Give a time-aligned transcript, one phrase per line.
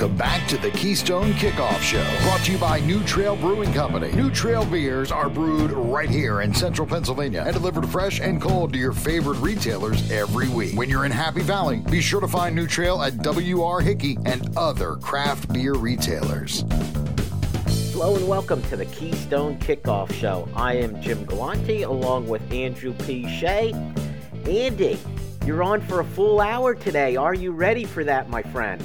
[0.00, 4.10] Welcome back to the Keystone Kickoff Show, brought to you by New Trail Brewing Company.
[4.12, 8.72] New Trail beers are brewed right here in central Pennsylvania and delivered fresh and cold
[8.72, 10.74] to your favorite retailers every week.
[10.74, 13.82] When you're in Happy Valley, be sure to find New Trail at W.R.
[13.82, 16.64] Hickey and other craft beer retailers.
[17.92, 20.48] Hello and welcome to the Keystone Kickoff Show.
[20.56, 23.28] I am Jim Galante along with Andrew P.
[23.28, 23.74] Shea.
[24.46, 24.98] Andy,
[25.44, 27.16] you're on for a full hour today.
[27.16, 28.82] Are you ready for that, my friend?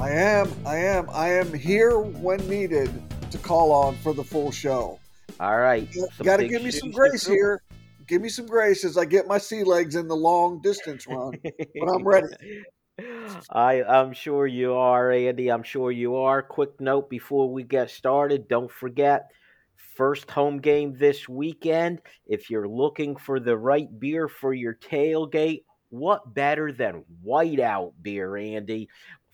[0.00, 0.48] I am.
[0.64, 1.10] I am.
[1.10, 2.88] I am here when needed
[3.32, 5.00] to call on for the full show.
[5.40, 5.88] All right.
[6.22, 7.62] Got to give me some grace here.
[8.06, 11.32] Give me some grace as I get my sea legs in the long distance run.
[11.42, 12.28] but I'm ready.
[13.50, 15.50] I, I'm sure you are, Andy.
[15.50, 16.42] I'm sure you are.
[16.42, 19.26] Quick note before we get started don't forget,
[19.96, 22.00] first home game this weekend.
[22.24, 28.36] If you're looking for the right beer for your tailgate, what better than whiteout beer,
[28.36, 28.88] Andy?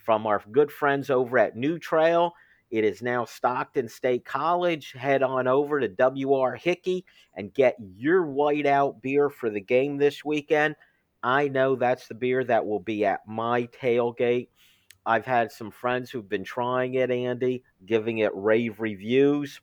[0.04, 2.34] From our good friends over at New Trail.
[2.70, 4.92] It is now Stockton State College.
[4.92, 10.24] Head on over to WR Hickey and get your whiteout beer for the game this
[10.24, 10.76] weekend.
[11.22, 14.48] I know that's the beer that will be at my tailgate.
[15.06, 19.60] I've had some friends who've been trying it, Andy, giving it rave reviews.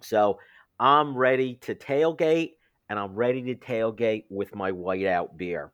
[0.00, 0.38] So
[0.78, 2.52] I'm ready to tailgate,
[2.88, 5.72] and I'm ready to tailgate with my whiteout beer.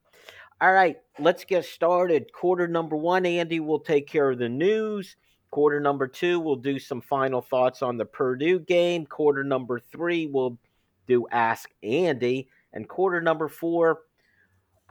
[0.59, 2.33] All right, let's get started.
[2.33, 5.17] Quarter number one, Andy will take care of the news.
[5.51, 9.05] Quarter number two, we'll do some final thoughts on the Purdue game.
[9.05, 10.59] Quarter number three, we'll
[11.07, 12.49] do Ask Andy.
[12.73, 14.01] And quarter number four,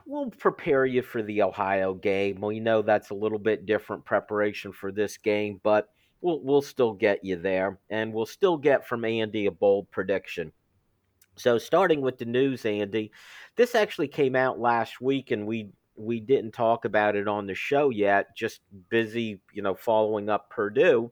[0.06, 2.42] we'll prepare you for the Ohio game.
[2.42, 5.90] We know that's a little bit different preparation for this game, but
[6.22, 7.80] we'll, we'll still get you there.
[7.90, 10.52] And we'll still get from Andy a bold prediction.
[11.38, 13.12] So, starting with the news, Andy,
[13.56, 17.56] this actually came out last week, and we we didn't talk about it on the
[17.56, 18.36] show yet.
[18.36, 21.12] Just busy, you know, following up Purdue.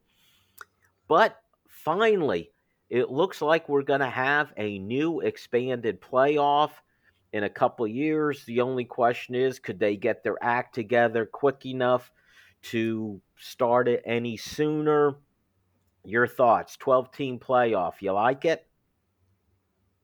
[1.08, 2.52] But finally,
[2.90, 6.72] it looks like we're going to have a new expanded playoff
[7.32, 8.44] in a couple years.
[8.46, 12.12] The only question is, could they get their act together quick enough
[12.64, 15.16] to start it any sooner?
[16.06, 16.78] Your thoughts?
[16.78, 17.94] Twelve team playoff.
[18.02, 18.66] You like it?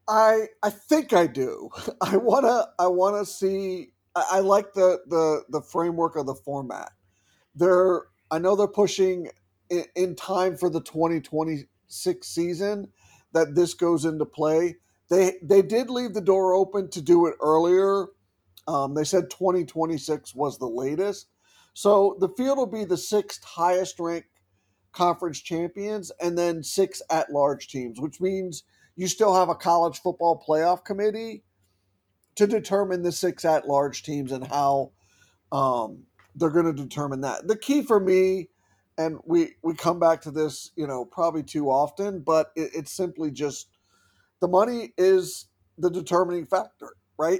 [0.09, 1.72] I I think I do.
[2.02, 3.94] I wanna I wanna see.
[4.16, 6.94] I, I like the the the framework of the format.
[7.56, 9.30] They're I know they're pushing
[9.69, 12.90] in, in time for the 2026 season
[13.34, 14.78] that this goes into play.
[15.09, 18.08] They they did leave the door open to do it earlier.
[18.68, 21.28] Um, they said 2026 was the latest.
[21.74, 24.30] So the field will be the sixth highest ranked
[24.94, 28.64] conference champions and then six at large teams, which means
[29.00, 31.42] you still have a college football playoff committee
[32.36, 34.92] to determine the six at large teams and how
[35.54, 36.04] um,
[36.36, 37.48] they're going to determine that.
[37.48, 38.50] The key for me,
[38.98, 42.92] and we we come back to this, you know, probably too often, but it, it's
[42.92, 43.70] simply just
[44.42, 45.46] the money is
[45.78, 47.40] the determining factor, right?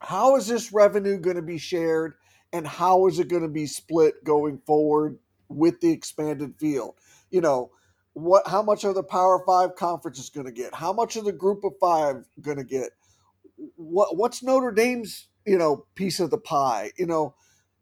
[0.00, 2.16] How is this revenue going to be shared,
[2.52, 6.96] and how is it going to be split going forward with the expanded field?
[7.30, 7.70] You know,
[8.14, 10.74] what how much are the Power Five conferences going to get?
[10.74, 12.90] How much are the Group of Five going to get?
[13.76, 16.92] What what's Notre Dame's you know piece of the pie?
[16.98, 17.34] You know,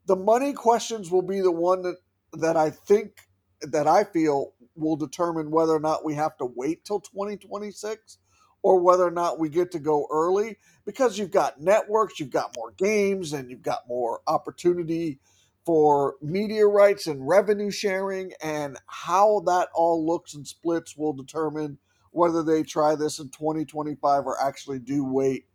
[0.05, 1.97] the money questions will be the one that
[2.33, 3.13] that I think
[3.61, 8.17] that I feel will determine whether or not we have to wait till 2026
[8.61, 12.55] or whether or not we get to go early because you've got networks, you've got
[12.57, 15.19] more games, and you've got more opportunity
[15.69, 21.77] for media rights and revenue sharing, and how that all looks and splits will determine
[22.09, 25.45] whether they try this in 2025 or actually do wait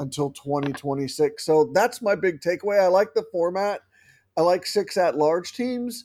[0.00, 1.46] until 2026.
[1.46, 2.82] So that's my big takeaway.
[2.82, 3.82] I like the format.
[4.36, 6.04] I like six at large teams,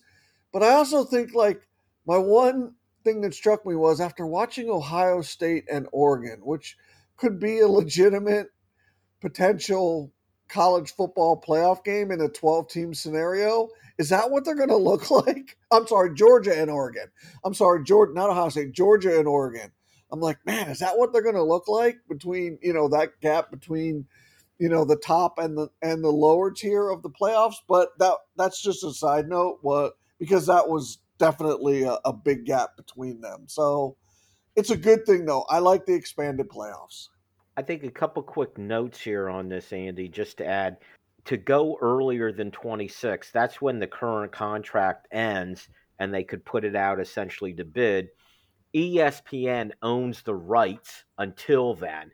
[0.54, 1.68] but I also think like
[2.06, 6.78] my one thing that struck me was after watching Ohio State and Oregon, which
[7.18, 8.50] could be a legitimate
[9.22, 10.14] potential
[10.50, 13.70] college football playoff game in a 12 team scenario.
[13.98, 15.58] Is that what they're going to look like?
[15.72, 17.08] I'm sorry, Georgia and Oregon.
[17.44, 19.72] I'm sorry, Georgia, not Ohio State, Georgia and Oregon.
[20.12, 23.20] I'm like, man, is that what they're going to look like between, you know, that
[23.22, 24.06] gap between,
[24.60, 27.56] you know, the top and the and the lower tier of the playoffs?
[27.68, 32.46] But that that's just a side note, what because that was definitely a, a big
[32.46, 33.46] gap between them.
[33.48, 33.98] So
[34.56, 35.46] it's a good thing though.
[35.50, 37.10] I like the expanded playoffs.
[37.58, 40.78] I think a couple quick notes here on this, Andy, just to add.
[41.26, 46.64] To go earlier than 26, that's when the current contract ends and they could put
[46.66, 48.10] it out essentially to bid.
[48.76, 52.12] ESPN owns the rights until then.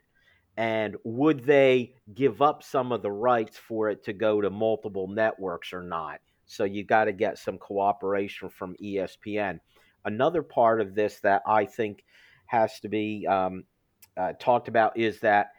[0.56, 5.08] And would they give up some of the rights for it to go to multiple
[5.08, 6.20] networks or not?
[6.46, 9.58] So you got to get some cooperation from ESPN.
[10.04, 12.04] Another part of this that I think
[12.46, 13.64] has to be um,
[14.16, 15.52] uh, talked about is that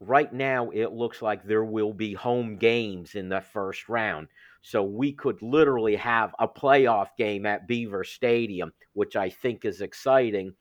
[0.00, 4.28] right now it looks like there will be home games in the first round.
[4.62, 9.80] So we could literally have a playoff game at Beaver Stadium, which I think is
[9.80, 10.54] exciting.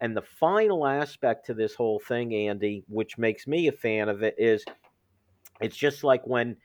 [0.00, 4.22] And the final aspect to this whole thing, Andy, which makes me a fan of
[4.22, 4.64] it, is
[5.60, 6.56] it's just like when,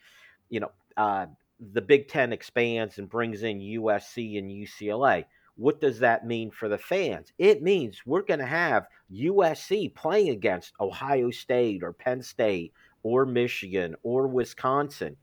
[0.49, 1.25] you know, uh,
[1.73, 5.25] the Big Ten expands and brings in USC and UCLA.
[5.55, 7.31] What does that mean for the fans?
[7.37, 12.73] It means we're going to have USC playing against Ohio State or Penn State
[13.03, 15.15] or Michigan or Wisconsin.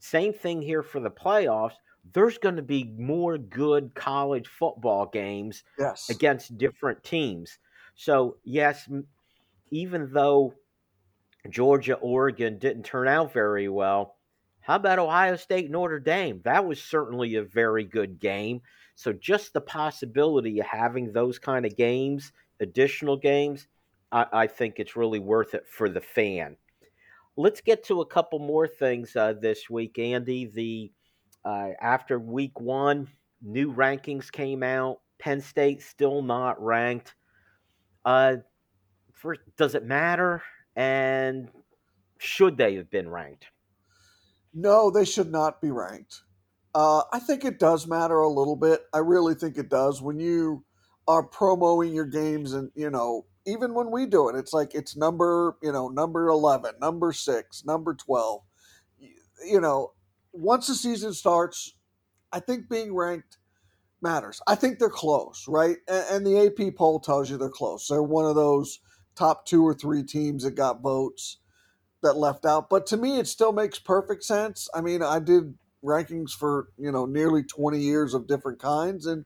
[0.00, 1.74] Same thing here for the playoffs.
[2.12, 6.10] There's going to be more good college football games yes.
[6.10, 7.58] against different teams.
[7.94, 8.88] So, yes,
[9.70, 10.54] even though
[11.48, 14.16] Georgia, Oregon didn't turn out very well,
[14.60, 16.40] how about Ohio State, Notre Dame?
[16.44, 18.62] That was certainly a very good game.
[18.94, 23.66] So just the possibility of having those kind of games, additional games,
[24.12, 26.56] I, I think it's really worth it for the fan.
[27.36, 30.46] Let's get to a couple more things uh, this week, Andy.
[30.46, 30.92] The
[31.44, 33.08] uh, after week one,
[33.40, 35.00] new rankings came out.
[35.18, 37.14] Penn State still not ranked.
[38.04, 38.36] Uh,
[39.12, 40.42] for, does it matter?
[40.76, 41.48] And
[42.18, 43.46] should they have been ranked?
[44.52, 46.22] No, they should not be ranked.
[46.74, 48.82] Uh, I think it does matter a little bit.
[48.94, 50.64] I really think it does when you
[51.06, 54.96] are promoting your games, and you know, even when we do it, it's like it's
[54.96, 58.42] number, you know, number eleven, number six, number twelve.
[59.44, 59.92] You know,
[60.32, 61.74] once the season starts,
[62.32, 63.38] I think being ranked
[64.00, 64.40] matters.
[64.46, 65.76] I think they're close, right?
[65.88, 67.88] And, and the AP poll tells you they're close.
[67.88, 68.80] They're one of those
[69.14, 71.38] top two or three teams that got votes
[72.02, 72.68] that left out.
[72.68, 74.68] But to me, it still makes perfect sense.
[74.74, 79.24] I mean, I did rankings for you know nearly 20 years of different kinds and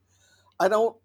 [0.58, 0.96] i don't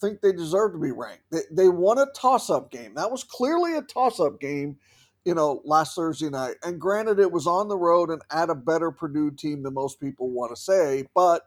[0.00, 1.24] think they deserve to be ranked.
[1.30, 2.94] They, they won a toss-up game.
[2.94, 4.76] That was clearly a toss-up game
[5.24, 6.56] you know last thursday night.
[6.62, 9.98] And granted it was on the road and at a better purdue team than most
[9.98, 11.42] people want to say but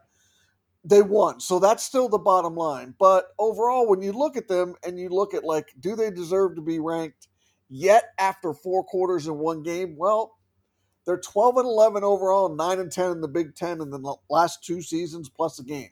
[0.84, 1.38] they won.
[1.38, 2.94] So that's still the bottom line.
[2.98, 6.56] But overall when you look at them and you look at like do they deserve
[6.56, 7.28] to be ranked
[7.68, 9.94] yet after four quarters in one game?
[9.96, 10.37] Well
[11.08, 14.62] they're 12 and 11 overall, 9 and 10 in the Big Ten in the last
[14.62, 15.88] two seasons plus a game.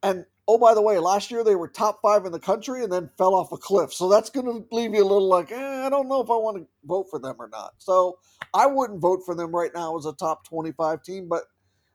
[0.00, 2.92] And oh, by the way, last year they were top five in the country and
[2.92, 3.92] then fell off a cliff.
[3.92, 6.36] So that's going to leave you a little like, eh, I don't know if I
[6.36, 7.72] want to vote for them or not.
[7.78, 8.18] So
[8.54, 11.42] I wouldn't vote for them right now as a top 25 team, but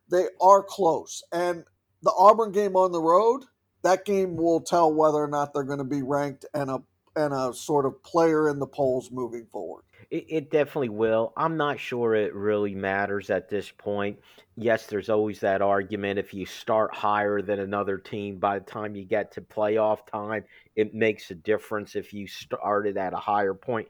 [0.09, 1.23] they are close.
[1.31, 1.63] And
[2.03, 3.45] the Auburn game on the road,
[3.83, 6.79] that game will tell whether or not they're going to be ranked and a
[7.13, 9.83] and a sort of player in the polls moving forward.
[10.09, 11.33] It, it definitely will.
[11.37, 14.19] I'm not sure it really matters at this point.
[14.55, 16.19] Yes, there's always that argument.
[16.19, 20.43] If you start higher than another team, by the time you get to playoff time,
[20.75, 23.87] it makes a difference if you started at a higher point.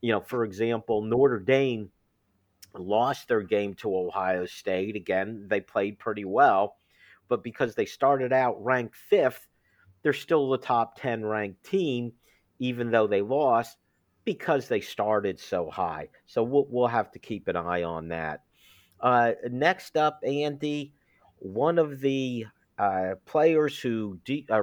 [0.00, 1.90] You know, for example, Notre Dame
[2.74, 4.96] lost their game to Ohio State.
[4.96, 6.76] Again, they played pretty well,
[7.28, 9.46] but because they started out ranked fifth,
[10.02, 12.12] they're still the top 10 ranked team,
[12.58, 13.76] even though they lost
[14.24, 16.08] because they started so high.
[16.26, 18.40] So we'll, we'll have to keep an eye on that.
[19.00, 20.94] Uh, next up, Andy,
[21.38, 22.46] one of the
[22.78, 24.62] uh, players who de- uh,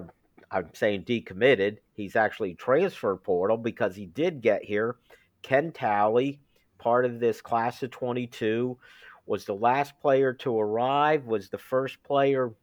[0.51, 1.77] I'm saying decommitted.
[1.93, 4.95] He's actually transfer portal because he did get here.
[5.41, 6.39] Ken Talley,
[6.77, 8.77] part of this class of 22,
[9.25, 11.25] was the last player to arrive.
[11.25, 12.53] Was the first player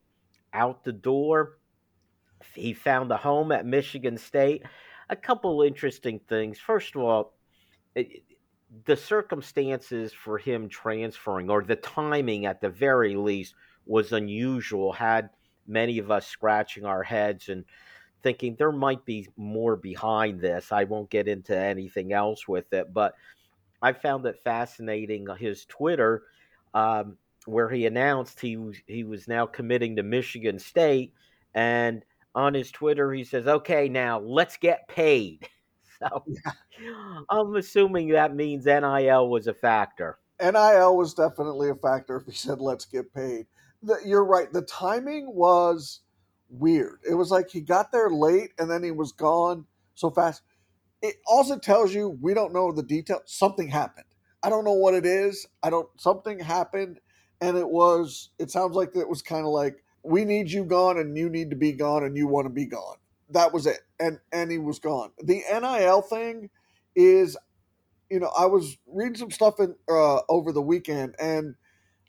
[0.52, 1.58] out the door.
[2.54, 4.64] He found a home at Michigan State
[5.08, 6.58] a couple interesting things.
[6.58, 7.34] First of all,
[7.94, 8.22] it,
[8.84, 13.54] the circumstances for him transferring, or the timing at the very least,
[13.86, 14.92] was unusual.
[14.92, 15.30] Had
[15.66, 17.64] many of us scratching our heads and
[18.22, 20.72] thinking there might be more behind this.
[20.72, 23.14] I won't get into anything else with it, but
[23.80, 26.24] I found it fascinating uh, his Twitter,
[26.74, 31.12] um, where he announced he he was now committing to Michigan State,
[31.54, 32.04] and
[32.36, 35.48] on his Twitter, he says, "Okay, now let's get paid."
[35.98, 36.52] So yeah.
[37.30, 40.18] I'm assuming that means NIL was a factor.
[40.38, 43.46] NIL was definitely a factor if he said, "Let's get paid."
[43.82, 44.52] The, you're right.
[44.52, 46.00] The timing was
[46.50, 46.98] weird.
[47.08, 49.64] It was like he got there late and then he was gone
[49.94, 50.42] so fast.
[51.00, 53.22] It also tells you we don't know the detail.
[53.24, 54.04] Something happened.
[54.42, 55.46] I don't know what it is.
[55.62, 55.88] I don't.
[55.98, 57.00] Something happened,
[57.40, 58.30] and it was.
[58.38, 61.50] It sounds like it was kind of like we need you gone and you need
[61.50, 62.96] to be gone and you want to be gone.
[63.30, 63.80] That was it.
[64.00, 65.10] And and he was gone.
[65.22, 66.50] The NIL thing
[66.94, 67.36] is
[68.10, 71.54] you know, I was reading some stuff in uh, over the weekend and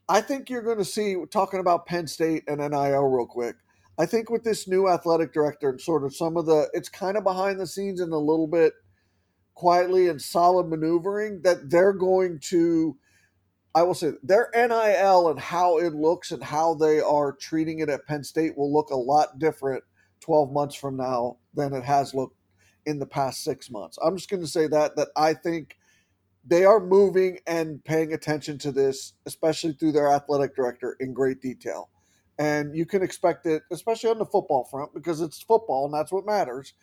[0.09, 3.57] I think you're going to see, talking about Penn State and NIL real quick,
[3.99, 7.17] I think with this new athletic director and sort of some of the, it's kind
[7.17, 8.73] of behind the scenes and a little bit
[9.55, 12.95] quietly and solid maneuvering that they're going to,
[13.77, 17.89] I will say, their NIL and how it looks and how they are treating it
[17.89, 19.83] at Penn State will look a lot different
[20.21, 22.39] 12 months from now than it has looked
[22.87, 23.99] in the past six months.
[24.03, 25.77] I'm just going to say that, that I think
[26.43, 31.39] they are moving and paying attention to this, especially through their athletic director, in great
[31.39, 31.91] detail.
[32.39, 36.11] And you can expect it, especially on the football front, because it's football and that's
[36.11, 36.73] what matters.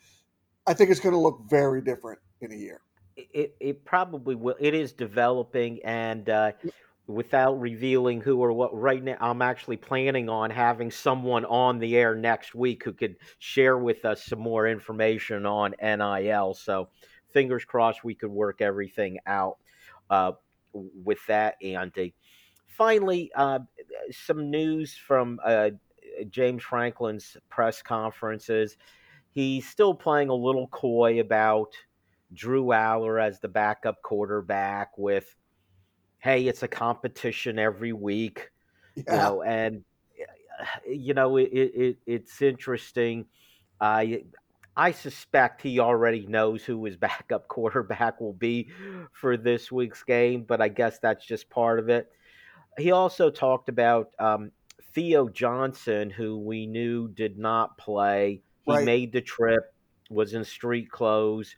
[0.64, 2.82] I think it's going to look very different in a year.
[3.16, 4.56] It, it probably will.
[4.58, 6.52] It is developing, and uh,
[7.06, 11.96] without revealing who or what, right now, I'm actually planning on having someone on the
[11.96, 16.54] air next week who could share with us some more information on NIL.
[16.54, 16.88] So,
[17.32, 19.58] fingers crossed we could work everything out
[20.10, 20.32] uh,
[20.72, 22.14] with that, Andy.
[22.66, 23.60] Finally, uh,
[24.10, 25.70] some news from uh,
[26.30, 28.76] James Franklin's press conferences.
[29.30, 31.74] He's still playing a little coy about
[32.32, 35.34] Drew Allar as the backup quarterback with,
[36.18, 38.50] hey, it's a competition every week.
[38.96, 39.02] Yeah.
[39.08, 39.84] You know, and
[40.88, 43.26] you know it, it, it's interesting.
[43.80, 44.24] I
[44.76, 48.70] I suspect he already knows who his backup quarterback will be
[49.12, 52.10] for this week's game, but I guess that's just part of it.
[52.78, 54.50] He also talked about um,
[54.94, 58.42] Theo Johnson, who we knew did not play.
[58.62, 58.84] He right.
[58.84, 59.72] made the trip,
[60.10, 61.54] was in street clothes,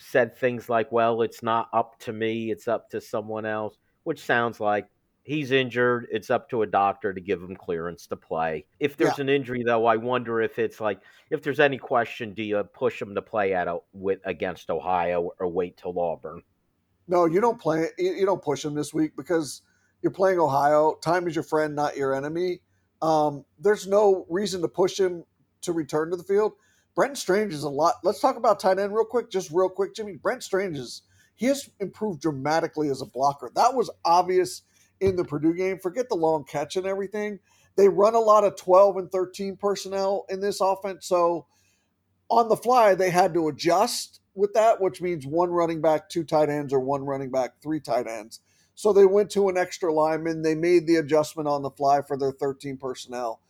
[0.00, 4.24] said things like, Well, it's not up to me, it's up to someone else, which
[4.24, 4.88] sounds like
[5.22, 6.08] he's injured.
[6.10, 8.66] It's up to a doctor to give him clearance to play.
[8.78, 9.22] If there's yeah.
[9.22, 13.00] an injury, though, I wonder if it's like if there's any question, do you push
[13.00, 16.42] him to play at a, with against Ohio or wait till Auburn?
[17.06, 17.88] No, you don't play.
[17.98, 19.62] You don't push him this week because
[20.02, 20.96] you're playing Ohio.
[21.02, 22.60] Time is your friend, not your enemy.
[23.02, 25.24] Um, there's no reason to push him
[25.62, 26.52] to return to the field.
[26.94, 27.94] Brent Strange is a lot.
[28.02, 30.16] Let's talk about tight end real quick, just real quick, Jimmy.
[30.16, 31.02] Brent Strange is
[31.36, 33.50] he has improved dramatically as a blocker.
[33.54, 34.62] That was obvious
[35.00, 35.78] in the Purdue game.
[35.78, 37.38] Forget the long catch and everything.
[37.76, 41.06] They run a lot of 12 and 13 personnel in this offense.
[41.06, 41.46] So
[42.28, 46.24] on the fly, they had to adjust with that, which means one running back, two
[46.24, 48.40] tight ends, or one running back, three tight ends.
[48.74, 50.42] So they went to an extra lineman.
[50.42, 53.40] They made the adjustment on the fly for their 13 personnel.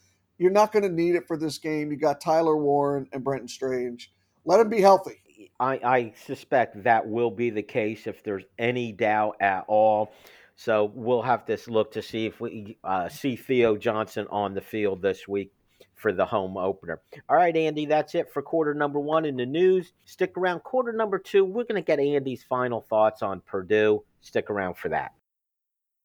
[0.41, 1.91] You're not going to need it for this game.
[1.91, 4.11] You got Tyler Warren and Brenton Strange.
[4.47, 5.23] Let them be healthy.
[5.61, 10.15] I, I suspect that will be the case if there's any doubt at all.
[10.57, 14.63] So we'll have to look to see if we uh, see Theo Johnson on the
[14.63, 15.53] field this week
[15.95, 17.03] for the home opener.
[17.29, 19.93] All right, Andy, that's it for quarter number one in the news.
[20.07, 20.61] Stick around.
[20.61, 24.03] Quarter number two, we're going to get Andy's final thoughts on Purdue.
[24.23, 25.13] Stick around for that.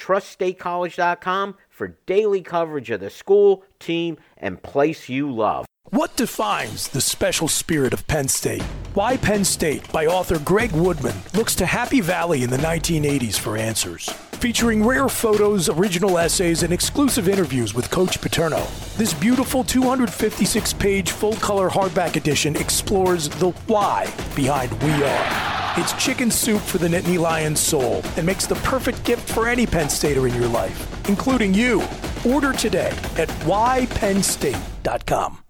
[0.00, 5.66] Trust statecollege.com for daily coverage of the school, team, and place you love.
[5.90, 8.62] What defines the special spirit of Penn State?
[8.94, 13.58] Why Penn State by author Greg Woodman looks to Happy Valley in the 1980s for
[13.58, 14.10] answers
[14.40, 18.66] featuring rare photos, original essays, and exclusive interviews with Coach Paterno.
[18.96, 25.74] This beautiful 256 page full color hardback edition explores the why behind We Are.
[25.76, 29.66] It's chicken soup for the Nittany Lions soul and makes the perfect gift for any
[29.66, 31.82] Penn Stater in your life, including you.
[32.26, 35.49] Order today at whypennstate.com.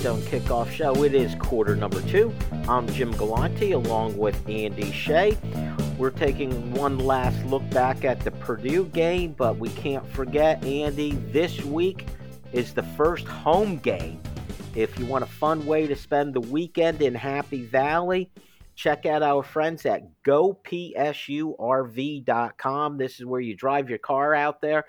[0.00, 1.04] Kickoff Show.
[1.04, 2.32] It is quarter number two.
[2.66, 5.36] I'm Jim Galante along with Andy Shea.
[5.98, 11.12] We're taking one last look back at the Purdue game, but we can't forget, Andy,
[11.32, 12.06] this week
[12.50, 14.22] is the first home game.
[14.74, 18.30] If you want a fun way to spend the weekend in Happy Valley,
[18.76, 21.36] check out our friends at gopsurv.com.
[22.96, 24.86] This is where you drive your car out there.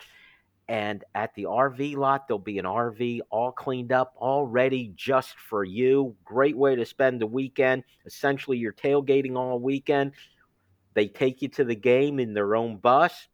[0.71, 5.37] And at the RV lot, there'll be an RV all cleaned up, all ready just
[5.37, 6.15] for you.
[6.23, 7.83] Great way to spend the weekend.
[8.05, 10.13] Essentially, you're tailgating all weekend.
[10.93, 13.27] They take you to the game in their own bus,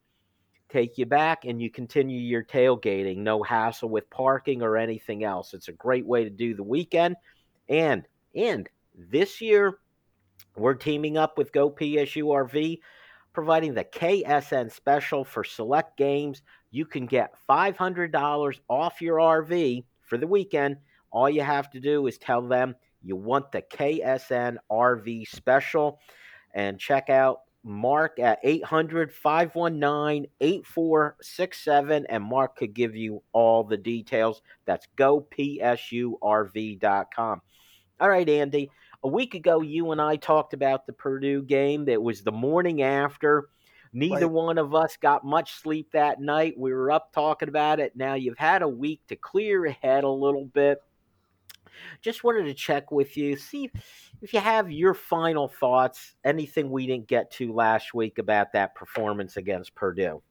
[0.70, 3.18] take you back, and you continue your tailgating.
[3.18, 5.54] No hassle with parking or anything else.
[5.54, 7.18] It's a great way to do the weekend.
[7.70, 9.78] And and this year,
[10.56, 12.80] we're teaming up with Go RV,
[13.32, 16.42] providing the KSN special for select games.
[16.72, 20.78] You can get $500 off your RV for the weekend.
[21.12, 26.00] All you have to do is tell them you want the KSN RV special
[26.54, 33.78] and check out Mark at 800 519 8467, and Mark could give you all the
[33.78, 34.42] details.
[34.66, 36.22] That's gopsurv.com.
[38.00, 38.70] All right, Andy.
[39.04, 41.86] A week ago, you and I talked about the Purdue game.
[41.86, 43.50] That was the morning after.
[43.98, 44.32] Neither right.
[44.32, 46.54] one of us got much sleep that night.
[46.56, 47.96] We were up talking about it.
[47.96, 50.84] Now you've had a week to clear your head a little bit.
[52.04, 53.72] Just wanted to check with you, see
[54.22, 58.76] if you have your final thoughts, anything we didn't get to last week about that
[58.76, 60.22] performance against Purdue.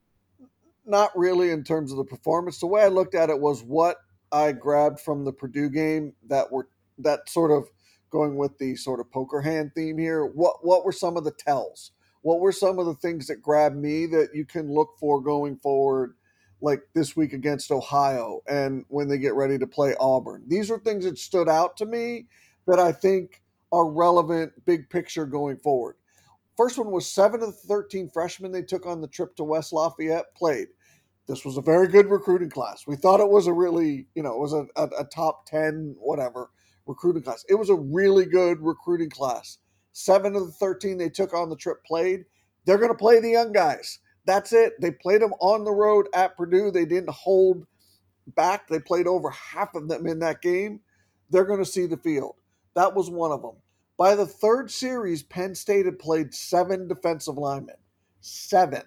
[0.85, 2.61] Not really in terms of the performance.
[2.61, 3.96] The way I looked at it was what
[4.31, 7.64] I grabbed from the Purdue game that were that sort of
[8.11, 10.24] going with the sort of poker hand theme here.
[10.24, 11.90] What what were some of the tells?
[12.27, 15.59] What were some of the things that grabbed me that you can look for going
[15.59, 16.17] forward
[16.61, 20.43] like this week against Ohio and when they get ready to play Auburn.
[20.49, 22.27] These are things that stood out to me
[22.67, 25.99] that I think are relevant big picture going forward.
[26.57, 29.73] First one was seven of the 13 freshmen they took on the trip to West
[29.73, 30.67] Lafayette played.
[31.29, 32.89] This was a very good recruiting class.
[32.89, 35.95] We thought it was a really, you know, it was a, a, a top 10,
[36.01, 36.51] whatever,
[36.87, 37.45] recruiting class.
[37.49, 39.59] It was a really good recruiting class.
[39.96, 42.24] Seven of the 13 they took on the trip played.
[42.64, 44.78] They're going to play the young guys that's it.
[44.80, 46.70] They played them on the road at Purdue.
[46.70, 47.66] They didn't hold
[48.35, 48.68] back.
[48.68, 50.80] They played over half of them in that game.
[51.30, 52.35] They're going to see the field.
[52.74, 53.54] That was one of them.
[53.96, 57.76] By the third series, Penn State had played seven defensive linemen.
[58.20, 58.82] Seven.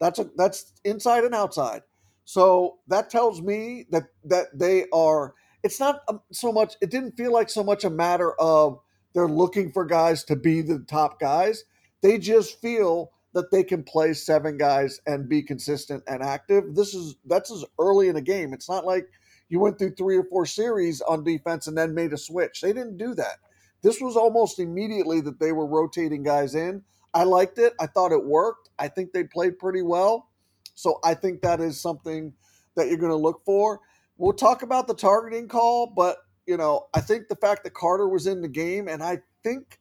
[0.00, 1.82] That's a that's inside and outside.
[2.24, 5.34] So that tells me that that they are.
[5.62, 6.74] It's not um, so much.
[6.80, 8.78] It didn't feel like so much a matter of
[9.16, 11.64] they're looking for guys to be the top guys.
[12.02, 16.74] They just feel that they can play seven guys and be consistent and active.
[16.74, 18.52] This is that's as early in a game.
[18.52, 19.08] It's not like
[19.48, 22.60] you went through three or four series on defense and then made a switch.
[22.60, 23.38] They didn't do that.
[23.80, 26.82] This was almost immediately that they were rotating guys in.
[27.14, 27.72] I liked it.
[27.80, 28.68] I thought it worked.
[28.78, 30.28] I think they played pretty well.
[30.74, 32.34] So I think that is something
[32.74, 33.80] that you're going to look for.
[34.18, 38.08] We'll talk about the targeting call, but you know, I think the fact that Carter
[38.08, 39.78] was in the game and I think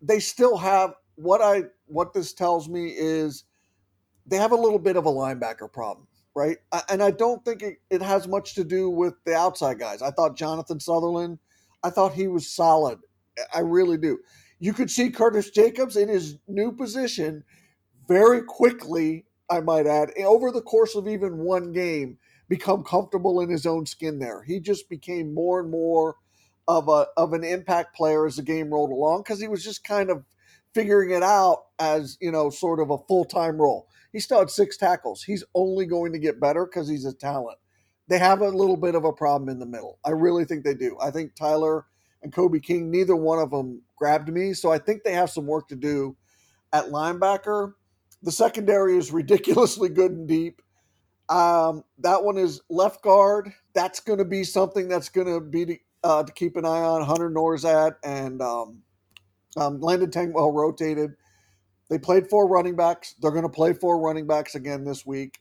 [0.00, 3.44] they still have what I what this tells me is
[4.26, 6.58] they have a little bit of a linebacker problem, right?
[6.88, 10.02] And I don't think it, it has much to do with the outside guys.
[10.02, 11.38] I thought Jonathan Sutherland,
[11.82, 12.98] I thought he was solid.
[13.54, 14.18] I really do.
[14.58, 17.44] You could see Curtis Jacobs in his new position
[18.06, 22.18] very quickly, I might add, over the course of even one game,
[22.48, 24.42] become comfortable in his own skin there.
[24.42, 26.16] He just became more and more
[26.66, 29.84] of a of an impact player as the game rolled along because he was just
[29.84, 30.24] kind of–
[30.74, 33.88] figuring it out as you know sort of a full-time role.
[34.12, 35.22] He still had six tackles.
[35.22, 37.58] He's only going to get better because he's a talent.
[38.08, 39.98] They have a little bit of a problem in the middle.
[40.04, 40.96] I really think they do.
[41.00, 41.86] I think tyler
[42.22, 45.46] and kobe king neither one of them grabbed me so i think they have some
[45.46, 46.16] work to do
[46.72, 47.74] at linebacker.
[48.22, 50.60] The secondary is ridiculously good and deep
[51.28, 55.80] um, that one is left guard that's going to be something that's going to be
[56.02, 58.82] uh, to keep an eye on hunter Nourzad and um,
[59.56, 61.14] um, Landon Tengwall rotated.
[61.90, 63.14] They played four running backs.
[63.20, 65.40] They're going to play four running backs again this week.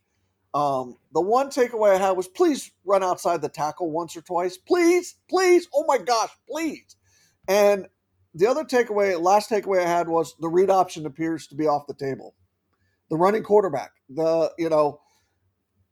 [0.53, 4.57] Um, the one takeaway I had was please run outside the tackle once or twice.
[4.57, 5.67] Please, please.
[5.73, 6.95] Oh my gosh, please.
[7.47, 7.87] And
[8.33, 11.87] the other takeaway, last takeaway I had was the read option appears to be off
[11.87, 12.35] the table.
[13.09, 14.99] The running quarterback, the, you know,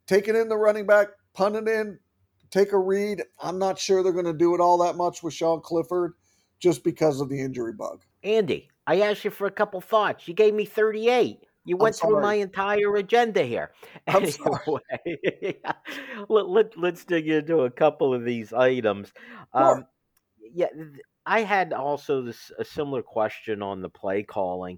[0.07, 1.99] taking in the running back punt it in,
[2.49, 3.23] take a read.
[3.41, 6.13] I'm not sure they're going to do it all that much with Sean Clifford
[6.59, 8.03] just because of the injury bug.
[8.23, 10.27] Andy, I asked you for a couple thoughts.
[10.27, 11.39] You gave me 38.
[11.67, 13.71] You went through my entire agenda here.
[14.07, 15.57] I'm anyway,
[16.29, 19.11] let, let, let's dig into a couple of these items.
[19.55, 19.77] Sure.
[19.77, 19.85] Um,
[20.53, 20.67] yeah,
[21.25, 24.77] I had also this a similar question on the play calling,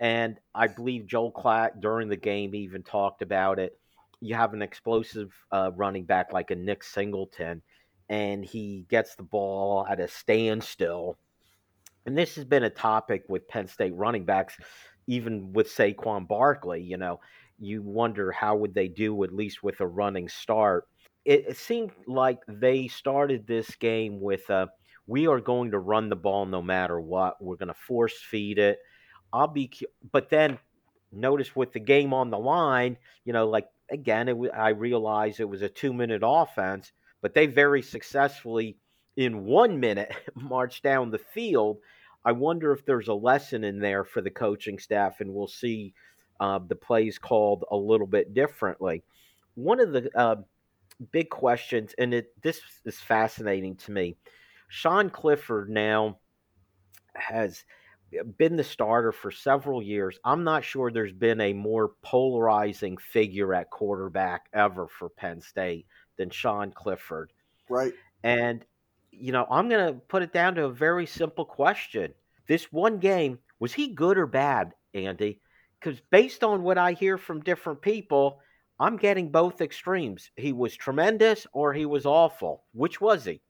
[0.00, 3.76] and I believe Joel Klatt during the game even talked about it.
[4.22, 7.60] You have an explosive uh, running back like a Nick Singleton,
[8.08, 11.18] and he gets the ball at a standstill.
[12.06, 14.56] And this has been a topic with Penn State running backs
[15.06, 17.20] even with Saquon Barkley, you know,
[17.58, 20.88] you wonder how would they do at least with a running start.
[21.24, 24.66] It, it seemed like they started this game with uh,
[25.06, 27.42] we are going to run the ball no matter what.
[27.42, 28.78] We're going to force feed it.
[29.32, 29.70] I'll be,
[30.10, 30.58] but then
[31.12, 35.48] notice with the game on the line, you know, like again, it, I realized it
[35.48, 38.76] was a two minute offense, but they very successfully
[39.16, 41.78] in one minute marched down the field
[42.24, 45.94] I wonder if there's a lesson in there for the coaching staff, and we'll see
[46.40, 49.02] uh, the plays called a little bit differently.
[49.54, 50.36] One of the uh,
[51.10, 54.16] big questions, and it, this is fascinating to me.
[54.68, 56.18] Sean Clifford now
[57.14, 57.64] has
[58.38, 60.18] been the starter for several years.
[60.24, 65.86] I'm not sure there's been a more polarizing figure at quarterback ever for Penn State
[66.18, 67.32] than Sean Clifford.
[67.68, 67.92] Right.
[68.22, 68.64] And
[69.12, 72.14] you know, I'm going to put it down to a very simple question.
[72.48, 75.40] This one game, was he good or bad, Andy?
[75.78, 78.40] Because based on what I hear from different people,
[78.80, 80.30] I'm getting both extremes.
[80.36, 82.64] He was tremendous or he was awful.
[82.72, 83.40] Which was he?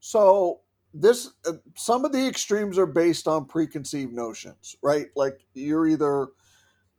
[0.00, 0.60] So
[0.94, 5.06] this uh, some of the extremes are based on preconceived notions, right?
[5.16, 6.28] Like you're either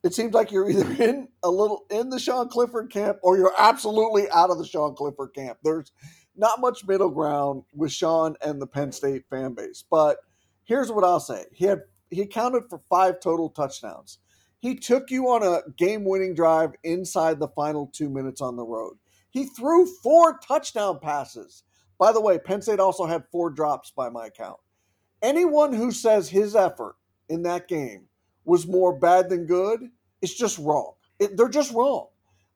[0.03, 3.53] it seems like you're either in a little in the Sean Clifford camp or you're
[3.57, 5.59] absolutely out of the Sean Clifford camp.
[5.63, 5.91] There's
[6.35, 9.83] not much middle ground with Sean and the Penn State fan base.
[9.89, 10.17] But
[10.63, 14.19] here's what I'll say: he had he accounted for five total touchdowns.
[14.59, 18.97] He took you on a game-winning drive inside the final two minutes on the road.
[19.31, 21.63] He threw four touchdown passes.
[22.01, 24.57] By the way, Penn State also had four drops by my count.
[25.21, 26.95] Anyone who says his effort
[27.29, 28.07] in that game
[28.43, 29.81] was more bad than good
[30.19, 30.93] is just wrong.
[31.19, 32.07] It, they're just wrong.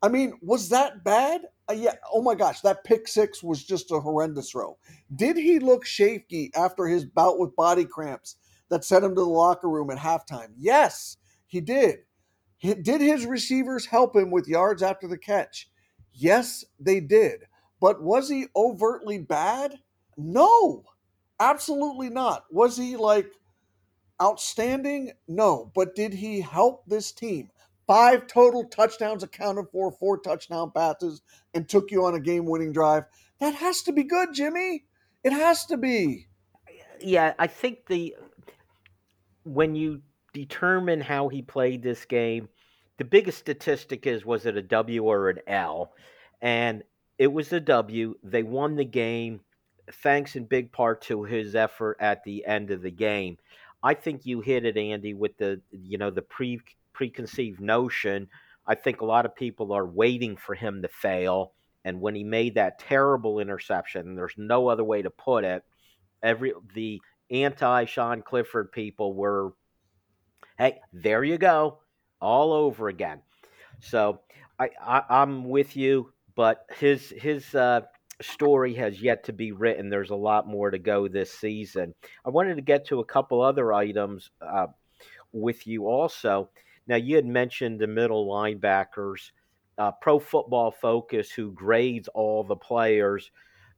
[0.02, 1.42] I mean, was that bad?
[1.70, 1.94] Uh, yeah.
[2.12, 4.80] Oh my gosh, that pick six was just a horrendous throw.
[5.16, 8.38] Did he look shaky after his bout with body cramps
[8.70, 10.54] that sent him to the locker room at halftime?
[10.58, 12.00] Yes, he did.
[12.58, 15.70] He, did his receivers help him with yards after the catch?
[16.14, 17.44] Yes, they did.
[17.80, 19.76] But was he overtly bad?
[20.18, 20.84] No,
[21.40, 22.46] absolutely not.
[22.52, 23.32] Was he like
[24.22, 25.12] outstanding?
[25.28, 25.72] No.
[25.76, 27.50] But did he help this team?
[27.88, 31.22] Five total touchdowns accounted for, four touchdown passes,
[31.54, 33.04] and took you on a game winning drive.
[33.40, 34.86] That has to be good, Jimmy.
[35.24, 36.28] It has to be.
[37.00, 38.16] Yeah, I think the
[39.44, 40.02] when you
[40.34, 42.50] determine how he played this game,
[42.98, 45.94] the biggest statistic is was it a W or an L?
[46.42, 46.84] And
[47.18, 48.16] it was a W.
[48.24, 49.42] They won the game
[49.92, 53.38] thanks in big part to his effort at the end of the game.
[53.84, 56.60] I think you hit it, Andy, with the you know the pre
[56.94, 58.28] preconceived notion.
[58.66, 61.54] I think a lot of people are waiting for him to fail.
[61.84, 65.64] And when he made that terrible interception, there's no other way to put it.
[66.24, 67.00] Every the
[67.30, 69.54] anti Sean Clifford people were,
[70.58, 71.80] hey, there you go,
[72.20, 73.22] all over again.
[73.82, 74.22] So
[74.58, 77.82] I, I am with you, but his his uh,
[78.22, 79.90] story has yet to be written.
[79.90, 81.94] There's a lot more to go this season.
[82.26, 84.68] I wanted to get to a couple other items uh,
[85.32, 86.50] with you also.
[86.88, 89.32] Now, you had mentioned the middle linebackers.
[89.78, 93.32] Uh, Pro Football Focus, who grades all the players,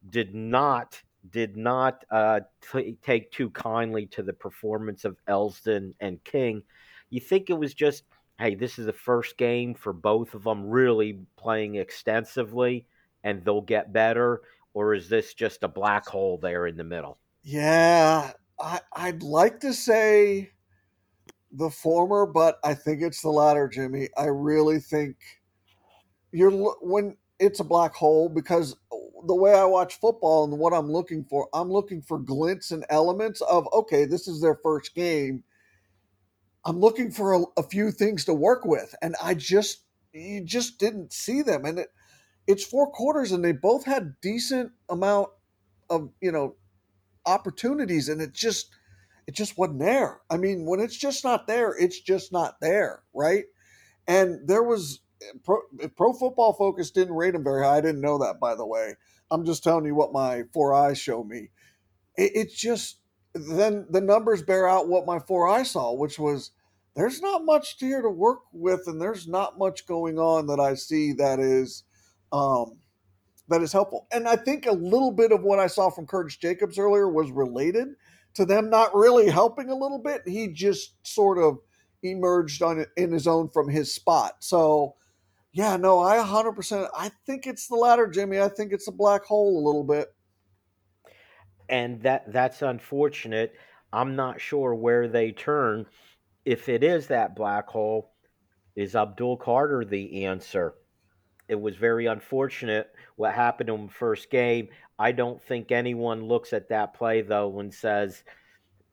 [0.10, 2.40] did not did not uh,
[2.72, 6.64] t- take too kindly to the performance of Elsdon and King.
[7.10, 8.04] You think it was just,
[8.40, 12.86] hey, this is the first game for both of them really playing extensively,
[13.24, 14.42] and they'll get better,
[14.74, 17.18] or is this just a black hole there in the middle?
[17.44, 20.52] Yeah, I, I'd like to say
[21.52, 24.10] the former, but I think it's the latter, Jimmy.
[24.18, 25.16] I really think
[26.32, 28.76] you're when it's a black hole because
[29.26, 32.86] the way I watch football and what I'm looking for, I'm looking for glints and
[32.90, 35.44] elements of okay, this is their first game.
[36.68, 40.80] I'm looking for a, a few things to work with, and I just you just
[40.80, 41.66] didn't see them.
[41.66, 41.90] And it,
[42.46, 45.30] it's four quarters, and they both had decent amount
[45.90, 46.58] of you know
[47.26, 48.70] opportunities, and it just
[49.28, 50.22] it just wasn't there.
[50.30, 53.46] I mean, when it's just not there, it's just not there, right?
[54.08, 55.02] And there was
[55.46, 55.60] Pro,
[55.96, 57.78] Pro Football Focus didn't rate him very high.
[57.78, 58.96] I didn't know that, by the way.
[59.32, 61.50] I'm just telling you what my four eyes show me.
[62.18, 63.00] It, it's just
[63.34, 66.52] then the numbers bear out what my four eyes saw, which was
[66.98, 70.74] there's not much here to work with, and there's not much going on that I
[70.74, 71.84] see that is
[72.32, 72.80] um,
[73.50, 74.08] that is helpful.
[74.12, 77.30] And I think a little bit of what I saw from Curtis Jacobs earlier was
[77.30, 77.90] related
[78.34, 80.24] to them not really helping a little bit.
[80.26, 81.60] He just sort of
[82.02, 84.38] emerged on in his own from his spot.
[84.40, 84.96] So,
[85.54, 86.90] yeah, no, I 100%.
[86.98, 88.40] I think it's the latter, Jimmy.
[88.40, 90.08] I think it's a black hole a little bit.
[91.70, 93.54] And that that's unfortunate.
[93.94, 95.86] I'm not sure where they turn.
[96.48, 98.14] If it is that black hole,
[98.74, 100.76] is Abdul Carter the answer?
[101.50, 104.70] It was very unfortunate what happened in the first game.
[104.98, 108.24] I don't think anyone looks at that play though and says,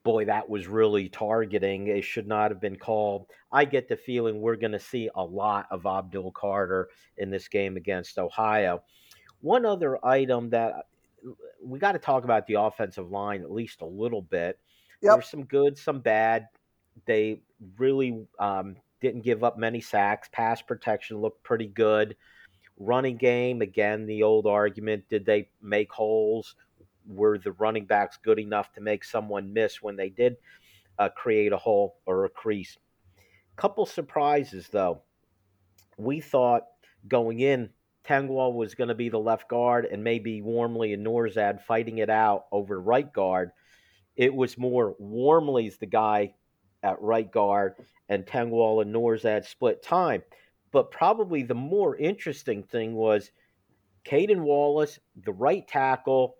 [0.02, 1.86] boy, that was really targeting.
[1.86, 3.26] It should not have been called.
[3.52, 6.88] I get the feeling we're going to see a lot of Abdul Carter
[7.18, 8.82] in this game against Ohio.
[9.42, 10.86] One other item that
[11.62, 14.58] we got to talk about the offensive line at least a little bit.
[15.02, 15.12] Yep.
[15.12, 16.48] There's some good, some bad.
[17.06, 17.42] They
[17.78, 20.28] really um, didn't give up many sacks.
[20.32, 22.16] Pass protection looked pretty good.
[22.78, 26.56] Running game, again, the old argument did they make holes?
[27.06, 30.36] Were the running backs good enough to make someone miss when they did
[30.98, 32.76] uh, create a hole or a crease?
[33.56, 35.02] Couple surprises, though.
[35.96, 36.64] We thought
[37.06, 37.70] going in,
[38.04, 42.10] Tengwall was going to be the left guard and maybe Wormley and Nourzad fighting it
[42.10, 43.50] out over right guard.
[44.16, 46.34] It was more Wormley's the guy
[46.84, 47.74] at right guard
[48.08, 50.22] and Tengwall and Nourzad split time.
[50.70, 53.30] But probably the more interesting thing was
[54.04, 56.36] Caden Wallace, the right tackle.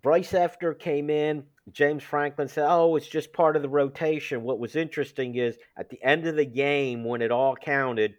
[0.00, 1.44] Bryce Effner came in.
[1.72, 4.42] James Franklin said, Oh, it's just part of the rotation.
[4.42, 8.14] What was interesting is at the end of the game, when it all counted,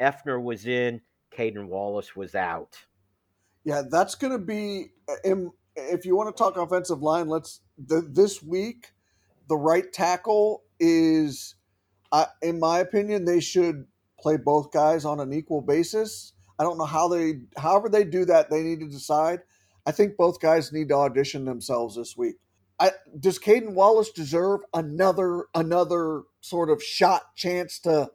[0.00, 1.00] Effner was in,
[1.36, 2.76] Caden Wallace was out.
[3.64, 5.34] Yeah, that's going to be, uh,
[5.76, 8.90] if you want to talk offensive line, let's, this week,
[9.48, 11.54] the right tackle is,
[12.12, 13.86] uh, in my opinion, they should
[14.18, 16.32] play both guys on an equal basis.
[16.58, 19.40] I don't know how they, however they do that, they need to decide.
[19.86, 22.36] I think both guys need to audition themselves this week.
[22.80, 28.10] I, does Caden Wallace deserve another another sort of shot chance to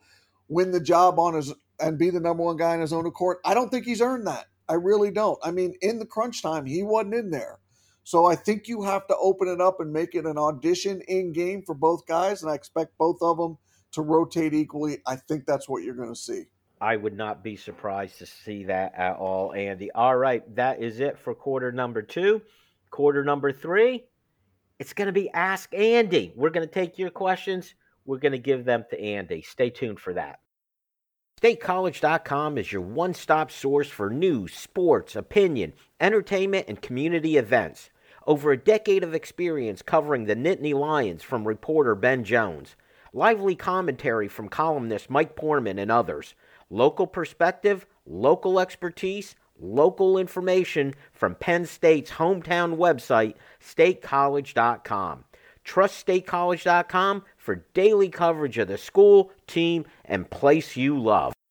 [0.47, 3.38] win the job on his and be the number one guy in his own accord?
[3.43, 4.45] I don't think he's earned that.
[4.69, 5.38] I really don't.
[5.43, 7.60] I mean, in the crunch time, he wasn't in there.
[8.03, 11.31] So I think you have to open it up and make it an audition in
[11.31, 13.57] game for both guys, and I expect both of them
[13.93, 16.43] to rotate equally, I think that's what you're going to see.
[16.81, 19.89] I would not be surprised to see that at all, Andy.
[19.91, 22.41] All right, that is it for quarter number two.
[22.89, 24.03] Quarter number three,
[24.79, 26.33] it's going to be Ask Andy.
[26.35, 27.73] We're going to take your questions,
[28.05, 29.41] we're going to give them to Andy.
[29.43, 30.39] Stay tuned for that.
[31.41, 37.89] StateCollege.com is your one stop source for news, sports, opinion, entertainment, and community events.
[38.25, 42.75] Over a decade of experience covering the Nittany Lions from reporter Ben Jones
[43.13, 46.33] lively commentary from columnist Mike Poorman and others,
[46.69, 55.25] local perspective, local expertise, local information from Penn State's hometown website, statecollege.com.
[55.63, 61.33] Trust statecollege.com for daily coverage of the school, team, and place you love.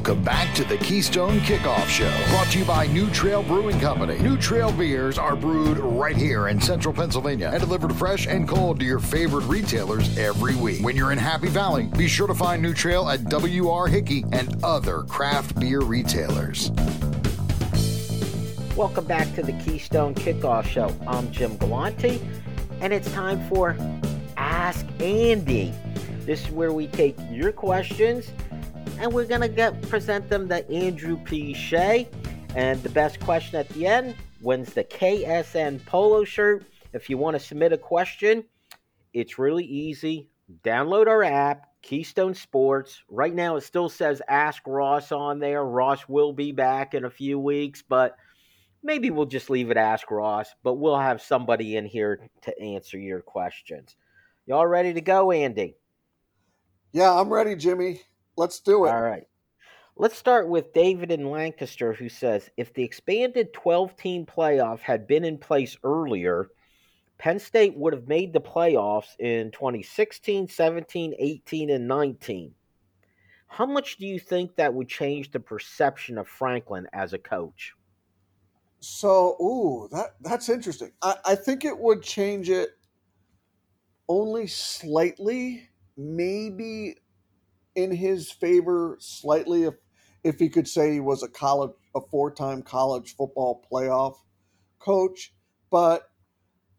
[0.00, 4.18] Welcome back to the Keystone Kickoff Show, brought to you by New Trail Brewing Company.
[4.20, 8.80] New Trail beers are brewed right here in central Pennsylvania and delivered fresh and cold
[8.80, 10.82] to your favorite retailers every week.
[10.82, 13.88] When you're in Happy Valley, be sure to find New Trail at W.R.
[13.88, 16.70] Hickey and other craft beer retailers.
[18.74, 20.96] Welcome back to the Keystone Kickoff Show.
[21.06, 22.22] I'm Jim Galante,
[22.80, 23.76] and it's time for
[24.38, 25.74] Ask Andy.
[26.24, 28.32] This is where we take your questions
[28.98, 31.54] and we're to get present them to Andrew P.
[31.54, 32.08] Shea.
[32.54, 36.64] And the best question at the end wins the KSN polo shirt.
[36.92, 38.44] If you want to submit a question,
[39.12, 40.28] it's really easy.
[40.64, 43.02] Download our app, Keystone Sports.
[43.08, 45.64] Right now, it still says Ask Ross on there.
[45.64, 48.16] Ross will be back in a few weeks, but
[48.82, 50.48] maybe we'll just leave it Ask Ross.
[50.62, 53.96] But we'll have somebody in here to answer your questions.
[54.46, 55.76] Y'all ready to go, Andy?
[56.92, 58.02] Yeah, I'm ready, Jimmy.
[58.40, 58.88] Let's do it.
[58.88, 59.24] All right.
[59.96, 65.06] Let's start with David in Lancaster, who says if the expanded 12 team playoff had
[65.06, 66.48] been in place earlier,
[67.18, 72.54] Penn State would have made the playoffs in 2016, 17, 18, and 19.
[73.46, 77.74] How much do you think that would change the perception of Franklin as a coach?
[78.78, 80.92] So, ooh, that that's interesting.
[81.02, 82.70] I, I think it would change it
[84.08, 86.94] only slightly, maybe
[87.82, 89.74] in his favor slightly if
[90.22, 94.16] if he could say he was a college a four-time college football playoff
[94.78, 95.32] coach.
[95.70, 96.08] But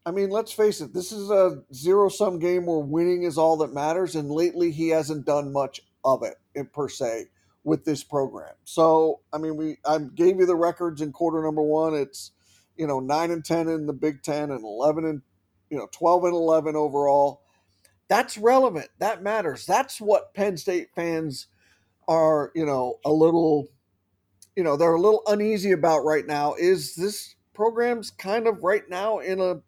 [0.04, 3.72] i mean let's face it this is a zero-sum game where winning is all that
[3.72, 7.26] matters and lately he hasn't done much of it in, per se
[7.62, 8.54] with this program.
[8.64, 11.94] So i mean we i gave you the records in quarter number one.
[11.94, 12.32] It's
[12.76, 15.22] you know 9 and 10 in the big 10 and 11 and
[15.70, 17.41] you know 12 and 11 overall
[18.12, 18.88] that's relevant.
[18.98, 19.64] That matters.
[19.64, 21.46] That's what Penn State fans
[22.06, 23.68] are, you know, a little,
[24.54, 26.52] you know, they're a little uneasy about right now.
[26.52, 29.62] Is this program's kind of right now in a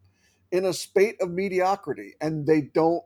[0.52, 3.02] in a spate of mediocrity, and they don't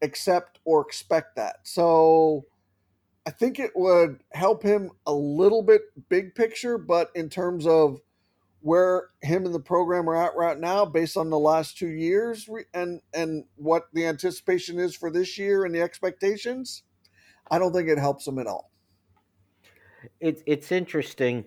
[0.00, 1.56] accept or expect that.
[1.64, 2.44] So
[3.26, 8.00] I think it would help him a little bit big picture, but in terms of
[8.60, 12.48] where him and the program are at right now based on the last two years
[12.74, 16.82] and and what the anticipation is for this year and the expectations
[17.50, 18.70] i don't think it helps him at all
[20.20, 21.44] it's it's interesting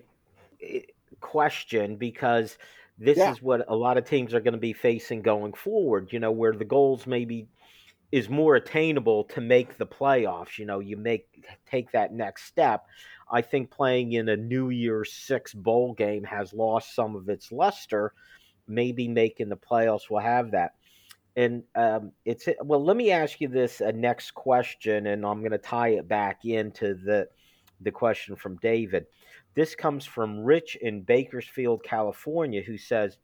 [0.62, 0.80] eh,
[1.20, 2.56] question because
[2.98, 3.32] this yeah.
[3.32, 6.32] is what a lot of teams are going to be facing going forward you know
[6.32, 7.46] where the goals maybe
[8.10, 11.26] is more attainable to make the playoffs you know you make
[11.70, 12.86] take that next step
[13.32, 17.50] I think playing in a New Year's Six bowl game has lost some of its
[17.50, 18.12] luster.
[18.68, 20.74] Maybe making the playoffs will have that.
[21.34, 22.84] And um, it's well.
[22.84, 26.44] Let me ask you this uh, next question, and I'm going to tie it back
[26.44, 27.26] into the
[27.80, 29.06] the question from David.
[29.54, 33.16] This comes from Rich in Bakersfield, California, who says,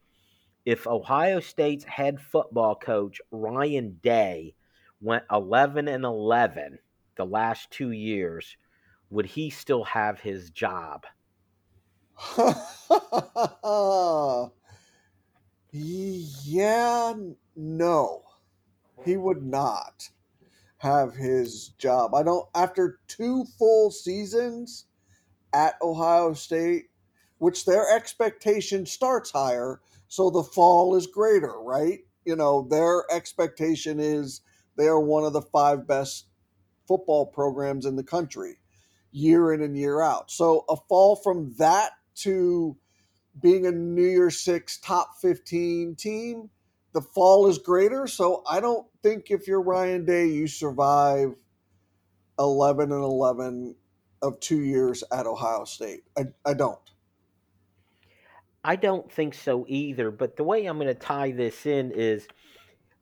[0.64, 4.54] "If Ohio State's head football coach Ryan Day
[5.02, 6.78] went 11 and 11
[7.16, 8.56] the last two years."
[9.10, 11.04] Would he still have his job?
[15.72, 17.14] yeah,
[17.56, 18.22] no.
[19.04, 20.10] He would not
[20.78, 22.14] have his job.
[22.14, 24.86] I don't after two full seasons
[25.52, 26.86] at Ohio State,
[27.38, 32.00] which their expectation starts higher, so the fall is greater, right?
[32.24, 34.40] You know, their expectation is
[34.76, 36.26] they are one of the five best
[36.86, 38.58] football programs in the country
[39.10, 40.30] year in and year out.
[40.30, 42.76] So a fall from that to
[43.40, 46.50] being a New Year's Six top 15 team,
[46.92, 48.06] the fall is greater.
[48.06, 51.34] So I don't think if you're Ryan Day, you survive
[52.38, 53.74] 11 and 11
[54.22, 56.04] of two years at Ohio State.
[56.16, 56.78] I, I don't.
[58.64, 60.10] I don't think so either.
[60.10, 62.26] But the way I'm going to tie this in is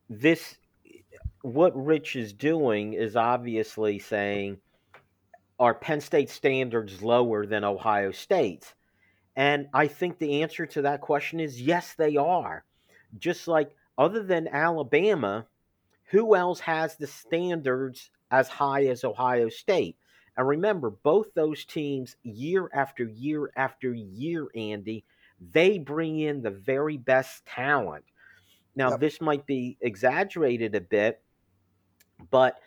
[0.09, 0.57] this
[1.43, 4.59] what Rich is doing is obviously saying
[5.59, 8.75] are Penn State standards lower than Ohio State's?
[9.37, 12.65] And I think the answer to that question is yes, they are.
[13.19, 15.47] Just like other than Alabama,
[16.11, 19.97] who else has the standards as high as Ohio State?
[20.37, 25.05] And remember, both those teams, year after year after year, Andy,
[25.53, 28.05] they bring in the very best talent.
[28.75, 29.01] Now, yep.
[29.01, 31.23] this might be exaggerated a bit,
[32.31, 32.59] but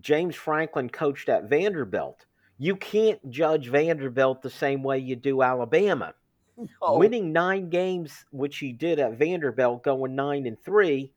[0.00, 2.26] James Franklin coached at Vanderbilt.
[2.58, 6.14] You can't judge Vanderbilt the same way you do Alabama.
[6.56, 6.98] No.
[6.98, 11.10] Winning nine games, which he did at Vanderbilt, going nine and three,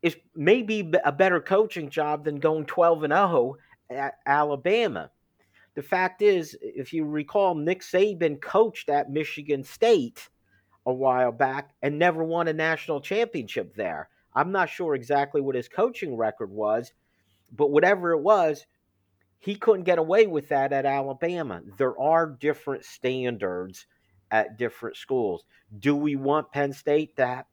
[0.00, 3.56] is maybe a better coaching job than going twelve and zero oh
[3.94, 5.10] at Alabama.
[5.74, 10.30] the fact is, if you recall, Nick Saban coached at Michigan State
[10.86, 14.08] a while back and never won a national championship there.
[14.34, 16.92] I'm not sure exactly what his coaching record was,
[17.52, 18.64] but whatever it was,
[19.38, 21.62] he couldn't get away with that at Alabama.
[21.76, 23.86] There are different standards
[24.30, 25.44] at different schools.
[25.78, 27.44] Do we want Penn State to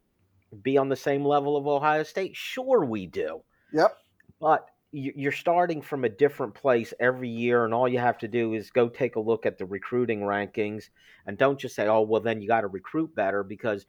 [0.61, 2.35] be on the same level of Ohio State?
[2.35, 3.41] Sure, we do.
[3.73, 3.97] Yep.
[4.39, 8.53] But you're starting from a different place every year, and all you have to do
[8.53, 10.89] is go take a look at the recruiting rankings,
[11.25, 13.87] and don't just say, "Oh, well, then you got to recruit better," because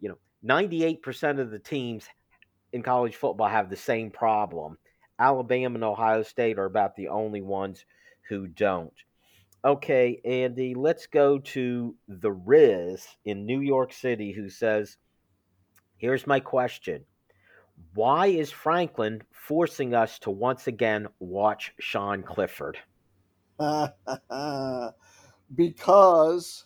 [0.00, 2.06] you know, 98% of the teams
[2.72, 4.78] in college football have the same problem.
[5.20, 7.84] Alabama and Ohio State are about the only ones
[8.28, 8.94] who don't.
[9.64, 14.96] Okay, Andy, let's go to the Riz in New York City who says,
[15.98, 17.04] Here's my question.
[17.94, 22.78] Why is Franklin forcing us to once again watch Sean Clifford?
[25.54, 26.64] because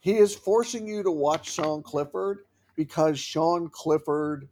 [0.00, 2.40] he is forcing you to watch Sean Clifford
[2.74, 4.48] because Sean Clifford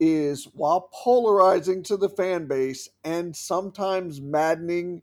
[0.00, 5.02] is, while polarizing to the fan base and sometimes maddening,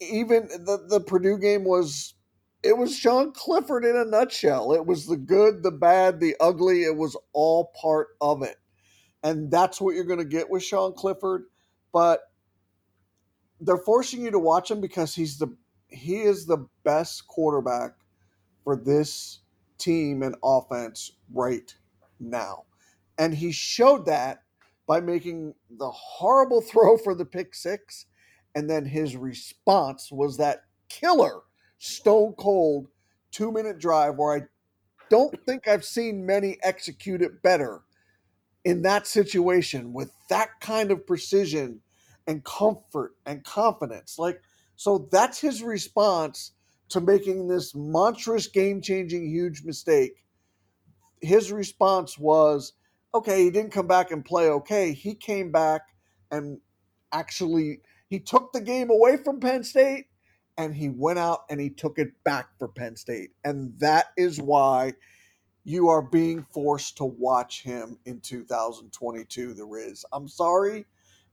[0.00, 2.14] even the, the Purdue game was
[2.62, 4.72] it was Sean Clifford in a nutshell.
[4.72, 6.82] It was the good, the bad, the ugly.
[6.82, 8.56] It was all part of it.
[9.22, 11.44] And that's what you're going to get with Sean Clifford.
[11.92, 12.20] But
[13.60, 15.48] they're forcing you to watch him because he's the
[15.88, 17.92] he is the best quarterback
[18.64, 19.40] for this
[19.78, 21.74] team and offense right
[22.18, 22.64] now.
[23.18, 24.42] And he showed that
[24.86, 28.06] by making the horrible throw for the pick six.
[28.54, 31.42] And then his response was that killer,
[31.78, 32.88] stone cold
[33.30, 34.42] two minute drive where I
[35.10, 37.82] don't think I've seen many execute it better
[38.64, 41.80] in that situation with that kind of precision
[42.26, 44.18] and comfort and confidence.
[44.18, 44.40] Like,
[44.74, 46.52] so that's his response
[46.88, 50.24] to making this monstrous, game changing, huge mistake.
[51.20, 52.72] His response was,
[53.16, 54.92] okay, he didn't come back and play okay.
[54.92, 55.82] He came back
[56.30, 56.60] and
[57.12, 60.06] actually he took the game away from Penn State
[60.58, 63.30] and he went out and he took it back for Penn State.
[63.44, 64.92] And that is why
[65.64, 70.04] you are being forced to watch him in 2022, the Riz.
[70.12, 70.86] I'm sorry,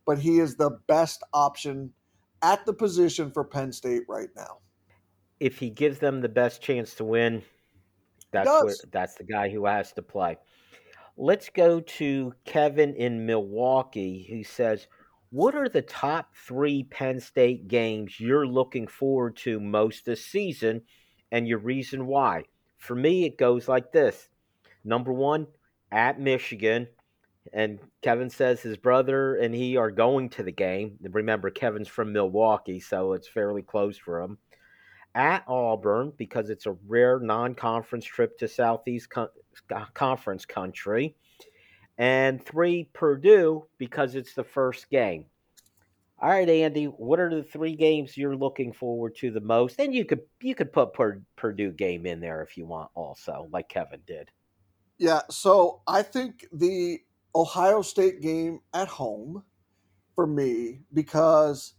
[0.05, 1.93] but he is the best option
[2.41, 4.57] at the position for Penn State right now.
[5.39, 7.43] If he gives them the best chance to win,
[8.31, 10.37] that's where, that's the guy who has to play.
[11.15, 14.87] Let's go to Kevin in Milwaukee who says,
[15.29, 20.81] What are the top three Penn State games you're looking forward to most this season
[21.31, 22.45] and your reason why?
[22.79, 24.27] For me, it goes like this
[24.83, 25.47] Number one,
[25.91, 26.87] at Michigan.
[27.53, 30.97] And Kevin says his brother and he are going to the game.
[31.01, 34.37] Remember, Kevin's from Milwaukee, so it's fairly close for him.
[35.15, 41.15] At Auburn, because it's a rare non conference trip to Southeast uh, conference country,
[41.97, 45.25] and three Purdue because it's the first game.
[46.19, 49.79] All right, Andy, what are the three games you're looking forward to the most?
[49.79, 50.93] And you could you could put
[51.35, 54.29] Purdue game in there if you want, also, like Kevin did.
[54.97, 56.99] Yeah, so I think the
[57.35, 59.43] Ohio State game at home
[60.15, 61.73] for me because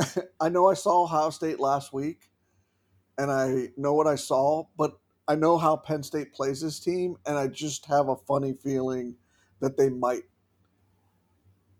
[0.40, 2.30] I know I saw Ohio State last week
[3.18, 4.98] and I know what I saw, but
[5.28, 9.14] I know how Penn State plays this team, and I just have a funny feeling
[9.60, 10.22] that they might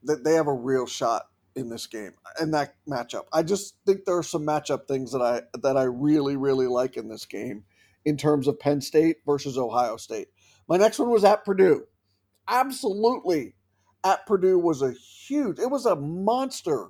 [0.05, 3.25] that they have a real shot in this game and that matchup.
[3.33, 6.97] I just think there are some matchup things that I that I really really like
[6.97, 7.65] in this game
[8.05, 10.29] in terms of Penn State versus Ohio State.
[10.69, 11.87] My next one was at Purdue.
[12.49, 13.55] Absolutely,
[14.05, 15.59] at Purdue was a huge.
[15.59, 16.89] It was a monster,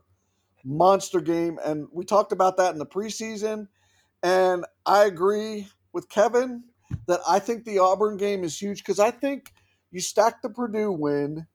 [0.64, 3.68] monster game, and we talked about that in the preseason.
[4.22, 6.64] And I agree with Kevin
[7.06, 9.52] that I think the Auburn game is huge because I think
[9.90, 11.46] you stack the Purdue win,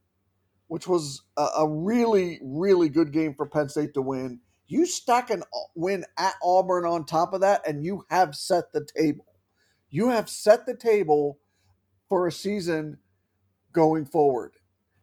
[0.67, 4.39] which was a, a, really, really good game for Penn State to win.
[4.67, 8.73] You stack an uh, win at Auburn on top of that, and you have set
[8.73, 9.25] the table.
[9.89, 11.39] You have set the table
[12.09, 12.97] for a season
[13.71, 14.53] going forward.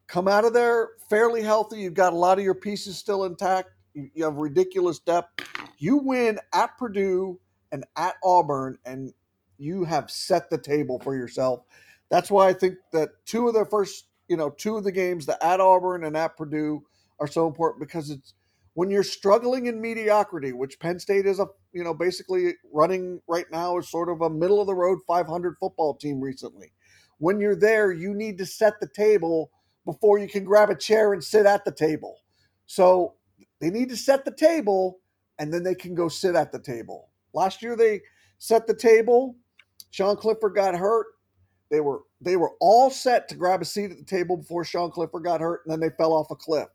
[0.09, 1.81] Come out of there fairly healthy.
[1.81, 3.71] You've got a lot of your pieces still intact.
[3.95, 5.47] You have ridiculous depth.
[5.79, 7.39] You win at Purdue
[7.73, 9.13] and at Auburn, and
[9.59, 11.65] you have set the table for yourself.
[12.11, 15.27] That's why I think that two of the first, you know, two of the games,
[15.27, 16.83] the at Auburn and at Purdue,
[17.21, 18.35] are so important because it's
[18.75, 23.47] when you're struggling in mediocrity, which Penn State is a, you know, basically running right
[23.51, 26.73] now is sort of a middle of the road 500 football team recently.
[27.19, 29.51] When you're there, you need to set the table
[29.85, 32.19] before you can grab a chair and sit at the table.
[32.67, 33.15] So
[33.63, 34.99] They need to set the table
[35.39, 37.11] and then they can go sit at the table.
[37.33, 38.03] Last year they
[38.39, 39.37] set the table.
[39.93, 41.07] Sean Clifford got hurt.
[41.71, 44.91] They were they were all set to grab a seat at the table before Sean
[44.91, 46.69] Clifford got hurt, and then they fell off a cliff.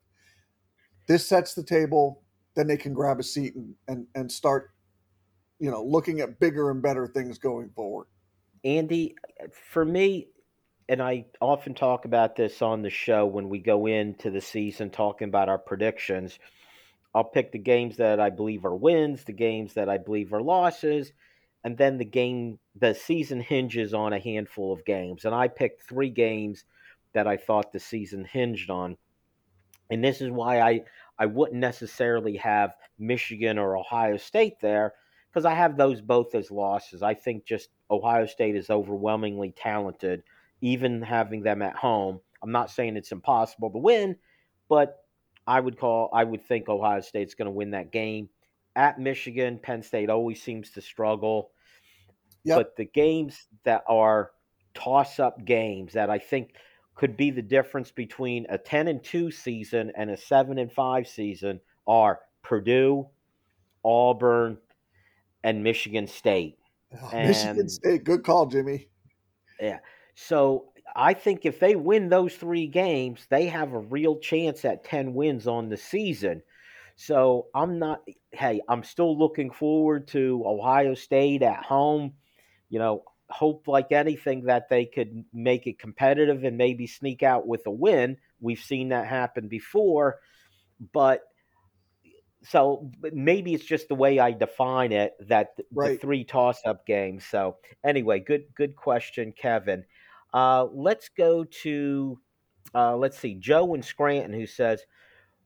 [1.08, 2.24] This sets the table,
[2.56, 4.72] then they can grab a seat and, and, and start,
[5.60, 8.08] you know, looking at bigger and better things going forward.
[8.64, 9.16] Andy,
[9.72, 10.30] for me,
[10.90, 14.90] and I often talk about this on the show when we go into the season
[14.90, 16.40] talking about our predictions.
[17.18, 20.42] I'll pick the games that I believe are wins, the games that I believe are
[20.44, 21.14] losses,
[21.64, 25.26] and then the game the season hinges on a handful of games.
[25.26, 26.64] And I picked three games
[27.14, 28.98] that I thought the season hinged on.
[29.90, 30.82] And this is why I,
[31.18, 34.94] I wouldn't necessarily have Michigan or Ohio State there,
[35.28, 37.02] because I have those both as losses.
[37.02, 40.22] I think just Ohio State is overwhelmingly talented,
[40.62, 42.20] even having them at home.
[42.44, 44.18] I'm not saying it's impossible to win,
[44.70, 45.00] but
[45.48, 48.30] I would call I would think Ohio State's going to win that game.
[48.76, 51.52] At Michigan, Penn State always seems to struggle.
[52.44, 52.58] Yep.
[52.58, 54.32] But the games that are
[54.74, 56.54] toss up games that I think
[56.96, 61.08] could be the difference between a 10 and 2 season and a 7 and 5
[61.08, 63.08] season are Purdue,
[63.84, 64.58] Auburn,
[65.44, 66.58] and Michigan State.
[67.02, 68.90] Oh, and, Michigan State, good call, Jimmy.
[69.60, 69.80] Yeah.
[70.16, 74.84] So I think if they win those three games, they have a real chance at
[74.84, 76.42] 10 wins on the season.
[76.96, 82.14] So I'm not, hey, I'm still looking forward to Ohio State at home.
[82.70, 87.48] You know, hope like anything that they could make it competitive and maybe sneak out
[87.48, 88.18] with a win.
[88.40, 90.20] We've seen that happen before.
[90.92, 91.22] But
[92.44, 95.92] so maybe it's just the way I define it that right.
[95.92, 97.24] the three toss up games.
[97.26, 99.84] So anyway, good good question, Kevin.
[100.34, 102.20] Uh, let's go to,
[102.76, 104.86] uh, let's see, Joe in Scranton who says,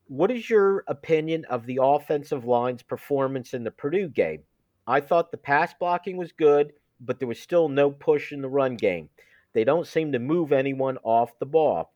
[0.07, 4.43] What is your opinion of the offensive line's performance in the Purdue game?
[4.88, 8.49] I thought the pass blocking was good, but there was still no push in the
[8.49, 9.09] run game.
[9.53, 11.93] They don't seem to move anyone off the ball.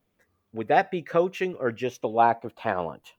[0.52, 3.12] Would that be coaching or just a lack of talent?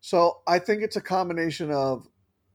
[0.00, 2.08] So I think it's a combination of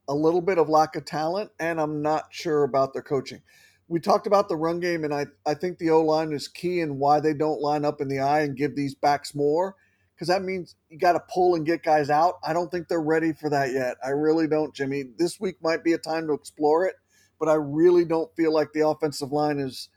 [0.08, 3.42] a little bit of lack of talent, and I'm not sure about their coaching
[3.88, 6.80] we talked about the run game, and I, I think the O line is key
[6.80, 9.76] in why they don't line up in the I and give these backs more
[10.16, 12.36] because that means you got to pull and get guys out.
[12.46, 13.98] I don't think they're ready for that yet.
[14.04, 15.04] I really don't, Jimmy.
[15.18, 16.96] This week might be a time to explore it,
[17.40, 19.90] but I really don't feel like the offensive line is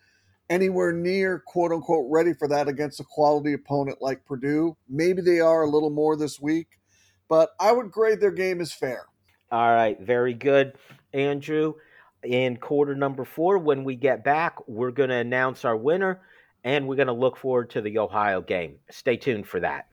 [0.51, 4.76] anywhere near quote unquote ready for that against a quality opponent like Purdue.
[4.89, 6.68] Maybe they are a little more this week,
[7.28, 9.07] but I would grade their game as fair.
[9.51, 10.74] All right, very good,
[11.14, 11.74] Andrew
[12.23, 13.59] in quarter number four.
[13.59, 16.21] When we get back, we're going to announce our winner
[16.64, 18.77] and we're going to look forward to the Ohio game.
[18.91, 19.89] Stay tuned for that.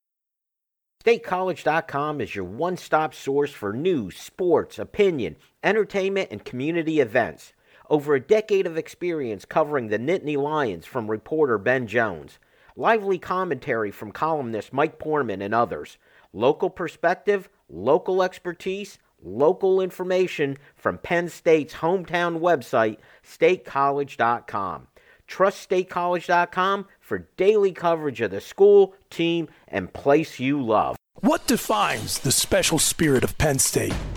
[1.06, 7.54] StateCollege.com is your one stop source for news, sports, opinion, entertainment, and community events.
[7.90, 12.40] Over a decade of experience covering the Nittany Lions from reporter Ben Jones.
[12.76, 16.00] Lively commentary from columnist Mike Poorman and others.
[16.34, 24.88] Local perspective, local expertise, local information from Penn State's hometown website, statecollege.com.
[25.28, 30.98] Trust statecollege.com for daily coverage of the school, team, and place you love.
[31.22, 33.96] What defines the special spirit of Penn State?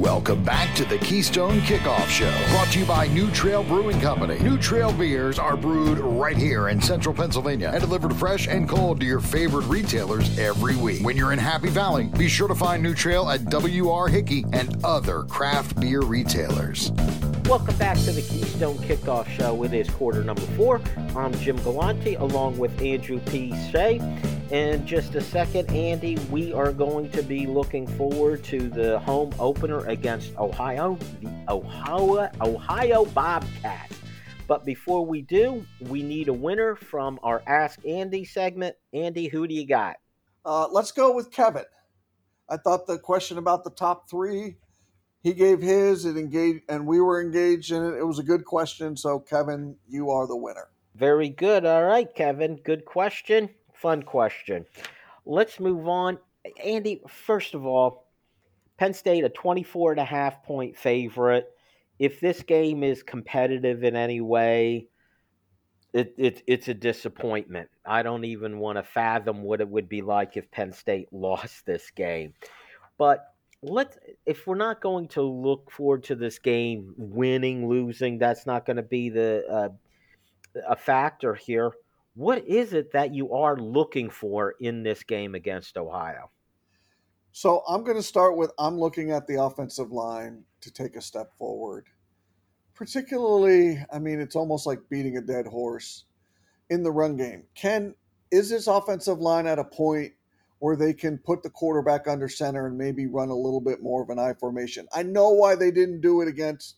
[0.00, 4.38] Welcome back to the Keystone Kickoff Show, brought to you by New Trail Brewing Company.
[4.38, 8.98] New Trail beers are brewed right here in central Pennsylvania and delivered fresh and cold
[9.00, 11.04] to your favorite retailers every week.
[11.04, 14.08] When you're in Happy Valley, be sure to find New Trail at W.R.
[14.08, 16.92] Hickey and other craft beer retailers.
[17.44, 19.52] Welcome back to the Keystone Kickoff Show.
[19.52, 20.80] With It is quarter number four.
[21.14, 23.52] I'm Jim Galante along with Andrew P.
[23.70, 23.98] Shea.
[24.50, 29.32] In just a second, Andy, we are going to be looking forward to the home
[29.38, 33.94] opener against Ohio, the Ohio, Ohio Bobcats.
[34.48, 38.74] But before we do, we need a winner from our Ask Andy segment.
[38.92, 39.98] Andy, who do you got?
[40.44, 41.64] Uh, let's go with Kevin.
[42.48, 44.56] I thought the question about the top three
[45.22, 48.44] he gave his it engaged and we were engaged in it it was a good
[48.44, 53.48] question so kevin you are the winner very good all right kevin good question
[53.80, 54.64] fun question
[55.26, 56.18] let's move on
[56.64, 58.06] andy first of all
[58.78, 61.48] penn state a 24 and a half point favorite
[61.98, 64.86] if this game is competitive in any way
[65.92, 67.68] it, it, it's a disappointment.
[67.84, 71.66] I don't even want to fathom what it would be like if Penn State lost
[71.66, 72.34] this game.
[72.98, 73.26] But
[73.62, 78.64] let's if we're not going to look forward to this game winning losing that's not
[78.64, 79.68] going to be the uh,
[80.66, 81.70] a factor here
[82.20, 86.30] what is it that you are looking for in this game against ohio?
[87.32, 91.00] So i'm going to start with i'm looking at the offensive line to take a
[91.00, 91.86] step forward.
[92.74, 96.04] Particularly i mean it's almost like beating a dead horse
[96.68, 97.44] in the run game.
[97.54, 97.94] Can
[98.30, 100.12] is this offensive line at a point
[100.58, 104.02] where they can put the quarterback under center and maybe run a little bit more
[104.02, 104.86] of an I formation.
[104.92, 106.76] I know why they didn't do it against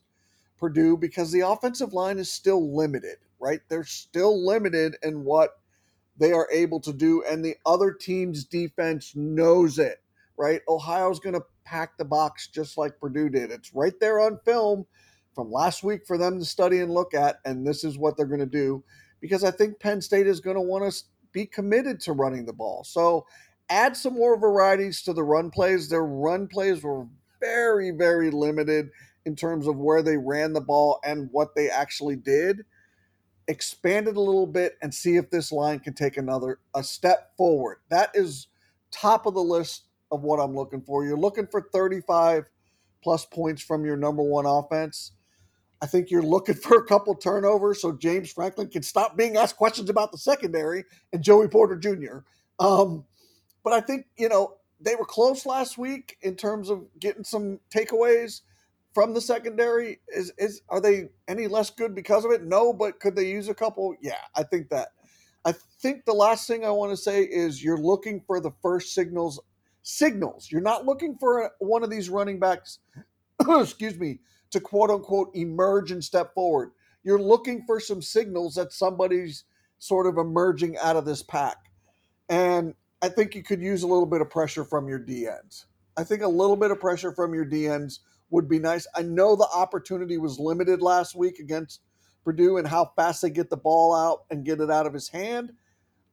[0.57, 3.61] Purdue because the offensive line is still limited, right?
[3.69, 5.59] They're still limited in what
[6.19, 10.03] they are able to do, and the other team's defense knows it,
[10.39, 10.61] right?
[10.69, 13.51] Ohio's going to pack the box just like Purdue did.
[13.51, 14.87] It's right there on film
[15.35, 18.27] from last week for them to study and look at, and this is what they're
[18.27, 18.85] going to do
[19.23, 22.53] because I think Penn State is going to want to be committed to running the
[22.53, 22.85] ball.
[22.85, 23.27] So
[23.71, 25.89] add some more varieties to the run plays.
[25.89, 27.07] Their run plays were
[27.41, 28.91] very, very limited
[29.25, 32.65] in terms of where they ran the ball and what they actually did.
[33.49, 37.37] Expand it a little bit and see if this line can take another a step
[37.37, 37.79] forward.
[37.91, 38.49] That is
[38.91, 41.05] top of the list of what I'm looking for.
[41.05, 42.45] You're looking for 35
[43.03, 45.13] plus points from your number one offense.
[45.81, 49.57] I think you're looking for a couple turnovers so James Franklin can stop being asked
[49.57, 52.19] questions about the secondary and Joey Porter Jr.
[52.59, 53.05] Um,
[53.65, 57.61] but I think, you know, they were close last week in terms of getting some
[57.75, 58.43] takeaways
[58.95, 60.01] from the secondary.
[60.09, 62.45] Is is are they any less good because of it?
[62.45, 63.95] No, but could they use a couple?
[64.01, 64.89] Yeah, I think that.
[65.45, 68.95] I think the last thing I want to say is you're looking for the first
[68.95, 69.41] signals
[69.83, 70.49] signals.
[70.51, 72.79] You're not looking for one of these running backs,
[73.49, 74.21] excuse me,
[74.51, 76.71] to quote unquote emerge and step forward.
[77.05, 79.45] You're looking for some signals that somebody's
[79.79, 81.57] sort of emerging out of this pack.
[82.29, 85.65] And I think you could use a little bit of pressure from your DNs.
[85.97, 87.99] I think a little bit of pressure from your DNs
[88.33, 88.87] would be nice.
[88.97, 91.83] I know the opportunity was limited last week against
[92.25, 95.09] Purdue and how fast they get the ball out and get it out of his
[95.09, 95.53] hand.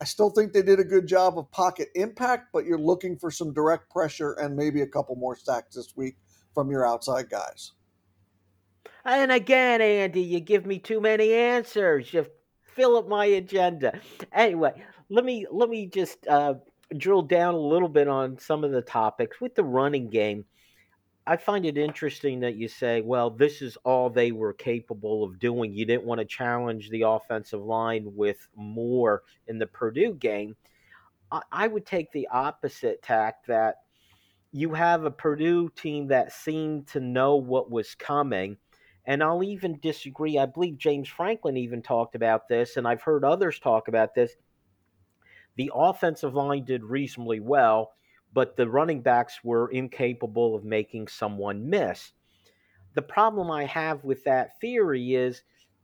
[0.02, 3.32] I still think they did a good job of pocket impact, but you're looking for
[3.32, 6.18] some direct pressure and maybe a couple more sacks this week
[6.54, 7.74] from your outside guys.
[9.06, 12.14] And again, Andy, you give me too many answers.
[12.14, 12.26] You
[12.64, 14.00] fill up my agenda.
[14.34, 16.56] Anyway, let me let me just uh,
[16.98, 20.46] drill down a little bit on some of the topics with the running game.
[21.30, 25.38] I find it interesting that you say, well, this is all they were capable of
[25.38, 25.72] doing.
[25.72, 30.56] You didn't want to challenge the offensive line with more in the Purdue game.
[31.52, 33.76] I, would take the opposite tack that
[34.52, 38.58] you have a Purdue team that seemed to know what was coming.
[39.06, 40.40] And I'll even disagree.
[40.40, 44.36] I believe James Franklin even talked about this, and I've heard others talk about this
[45.58, 47.92] the offensive line did reasonably well,
[48.34, 52.12] but the running backs were incapable of making someone miss.
[52.94, 55.44] The problem I have with that theory is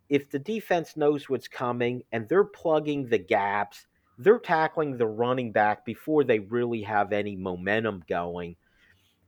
[0.09, 3.87] if the defense knows what's coming and they're plugging the gaps,
[4.17, 8.55] they're tackling the running back before they really have any momentum going.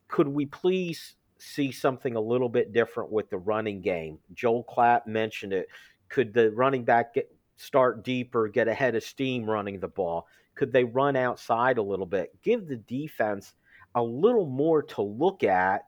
[0.07, 4.19] Could we please see something a little bit different with the running game?
[4.33, 5.67] Joel Clapp mentioned it.
[6.09, 10.27] Could the running back get, start deeper, get ahead of steam running the ball?
[10.57, 12.35] Could they run outside a little bit?
[12.41, 13.53] Give the defense
[13.95, 15.85] a little more to look at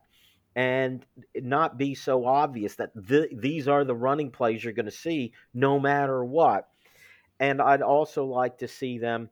[0.56, 1.04] and
[1.34, 5.32] not be so obvious that th- these are the running plays you're going to see
[5.52, 6.68] no matter what.
[7.38, 9.28] And I'd also like to see them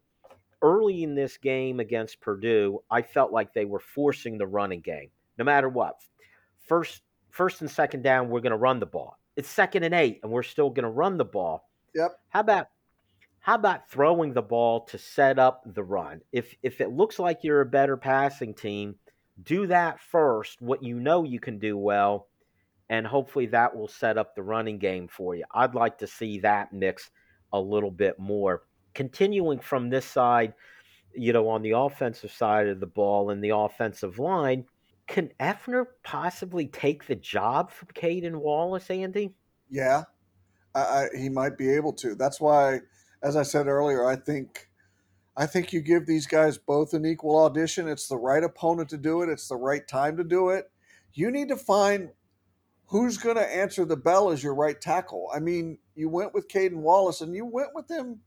[0.62, 2.82] early in this game against Purdue.
[2.91, 5.95] I felt like they were forcing the running game no matter what.
[6.66, 9.16] first first and second down, we're going to run the ball.
[9.36, 11.68] It's second and eight, and we're still going to run the ball.
[11.95, 12.18] Yep.
[12.30, 12.66] How about
[13.41, 16.20] how about throwing the ball to set up the run?
[16.32, 18.97] If if it looks like you're a better passing team,
[19.43, 20.61] do that first.
[20.61, 22.28] What you know you can do well,
[22.89, 25.45] and hopefully that will set up the running game for you.
[25.55, 27.11] I'd like to see that mix
[27.53, 28.62] a little bit more.
[28.95, 30.55] Continuing from this side,
[31.14, 34.64] you know, on the offensive side of the ball and the offensive line,
[35.07, 39.34] can Effner possibly take the job from Caedan Wallace, Andy?
[39.70, 40.05] Yeah,
[40.74, 42.14] I, I, he might be able to.
[42.14, 42.80] That's why,
[43.22, 44.68] as I said earlier, I think
[45.36, 47.88] I think you give these guys both an equal audition.
[47.88, 49.28] It's the right opponent to do it.
[49.28, 50.70] It's the right time to do it.
[51.12, 52.10] You need to find
[52.86, 55.28] who's going to answer the bell as your right tackle.
[55.32, 58.20] I mean, you went with Caedan Wallace and you went with him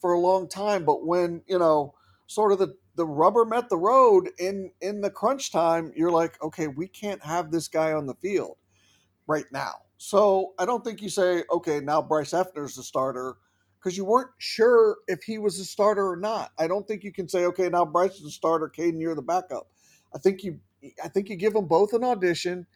[0.00, 1.94] for a long time, but when, you know,
[2.26, 6.42] sort of the, the rubber met the road in in the crunch time, you're like,
[6.42, 8.56] okay, we can't have this guy on the field
[9.26, 9.74] right now.
[9.96, 13.36] So I don't think you say, okay, now Bryce Effner's the starter
[13.80, 16.52] because you weren't sure if he was a starter or not.
[16.58, 19.22] I don't think you can say, okay, now Bryce is the starter, Caedan, you're the
[19.22, 19.68] backup.
[20.14, 20.60] I think you
[21.02, 22.66] I think you give them both an audition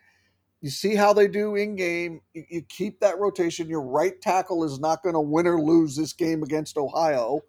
[0.64, 2.22] you see how they do in game.
[2.32, 3.68] You, you, keep that rotation.
[3.68, 7.42] Your right tackle is not going to win or lose this game against Ohio,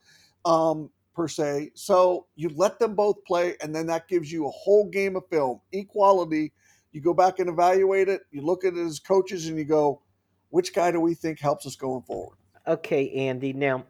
[0.44, 1.72] um, per se.
[1.76, 5.26] So you let them both play, and then that gives you a whole game of
[5.30, 6.52] film, equality.
[6.92, 8.24] You go back and evaluate it.
[8.32, 10.02] You look at it as coaches, and you go,
[10.50, 12.38] which guy do we think helps us going forward?
[12.68, 13.54] Okay, Andy.
[13.54, 13.86] Now,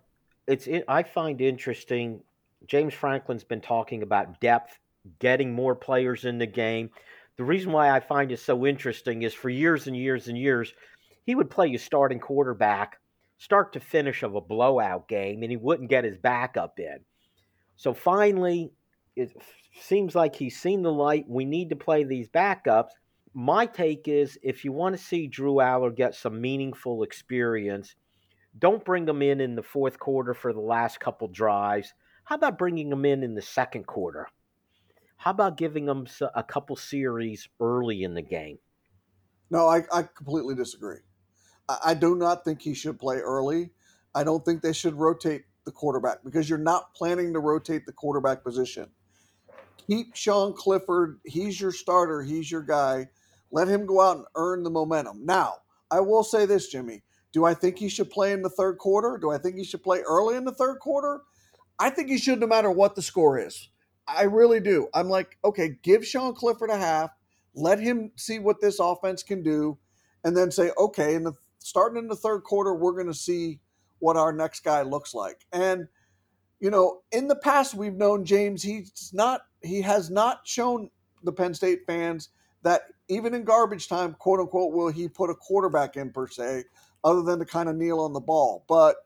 [0.47, 2.21] it's I find interesting.
[2.67, 4.79] James Franklin's been talking about depth,
[5.19, 6.89] getting more players in the game
[7.37, 10.73] the reason why I find it so interesting is for years and years and years,
[11.25, 12.99] he would play you starting quarterback,
[13.37, 16.99] start to finish of a blowout game, and he wouldn't get his backup in.
[17.75, 18.71] So finally,
[19.17, 19.35] it
[19.81, 21.25] seems like he's seen the light.
[21.27, 22.91] We need to play these backups.
[23.33, 27.95] My take is if you want to see Drew Allar get some meaningful experience,
[28.57, 31.93] don't bring them in in the fourth quarter for the last couple drives.
[32.23, 34.27] How about bringing them in in the second quarter?
[35.17, 38.59] How about giving them a couple series early in the game?
[39.49, 40.99] No, I, I completely disagree.
[41.67, 43.71] I, I do not think he should play early.
[44.13, 47.91] I don't think they should rotate the quarterback because you're not planning to rotate the
[47.91, 48.89] quarterback position.
[49.87, 51.19] Keep Sean Clifford.
[51.25, 52.21] He's your starter.
[52.23, 53.09] He's your guy.
[53.51, 55.25] Let him go out and earn the momentum.
[55.25, 55.55] Now,
[55.91, 57.03] I will say this, Jimmy.
[57.35, 59.17] Do I think he should play in the third quarter?
[59.17, 61.19] Do I think he should play early in the third quarter?
[61.77, 63.71] I think he should no matter what the score is.
[64.07, 64.87] I really do.
[64.93, 67.09] I'm like, okay, give Sean Clifford a half,
[67.53, 69.77] let him see what this offense can do,
[70.23, 73.59] and then say, okay, in the starting in the third quarter, we're going to see
[73.99, 75.45] what our next guy looks like.
[75.51, 75.89] And
[76.61, 78.63] you know, in the past, we've known James.
[78.63, 79.41] He's not.
[79.61, 80.89] He has not shown
[81.21, 82.29] the Penn State fans
[82.63, 86.63] that even in garbage time, quote unquote, will he put a quarterback in per se,
[87.05, 88.65] other than to kind of kneel on the ball.
[88.67, 88.97] But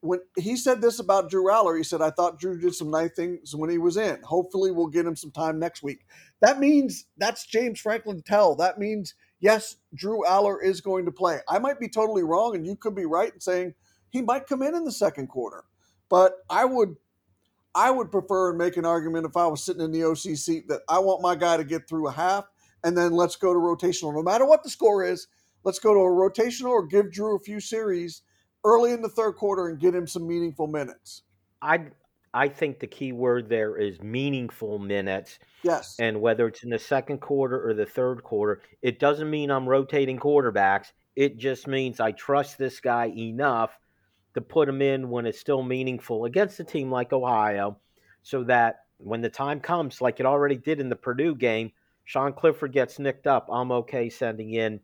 [0.00, 3.12] when he said this about Drew Allar, he said, I thought Drew did some nice
[3.12, 4.20] things when he was in.
[4.22, 6.06] Hopefully, we'll get him some time next week.
[6.40, 8.56] That means that's James Franklin tell.
[8.56, 11.40] That means, yes, Drew Allar is going to play.
[11.48, 13.74] I might be totally wrong, and you could be right in saying
[14.10, 15.64] he might come in in the second quarter.
[16.08, 16.96] But I would.
[17.74, 20.68] I would prefer and make an argument if I was sitting in the OC seat
[20.68, 22.46] that I want my guy to get through a half
[22.82, 24.14] and then let's go to rotational.
[24.14, 25.28] No matter what the score is,
[25.64, 28.22] let's go to a rotational or give Drew a few series
[28.64, 31.22] early in the third quarter and get him some meaningful minutes.
[31.62, 31.86] I
[32.34, 35.38] I think the key word there is meaningful minutes.
[35.62, 35.96] Yes.
[35.98, 39.68] And whether it's in the second quarter or the third quarter, it doesn't mean I'm
[39.68, 40.92] rotating quarterbacks.
[41.16, 43.78] It just means I trust this guy enough
[44.34, 47.78] to put him in when it's still meaningful against a team like Ohio
[48.22, 51.72] so that when the time comes, like it already did in the Purdue game,
[52.04, 53.48] Sean Clifford gets nicked up.
[53.50, 54.80] I'm okay sending in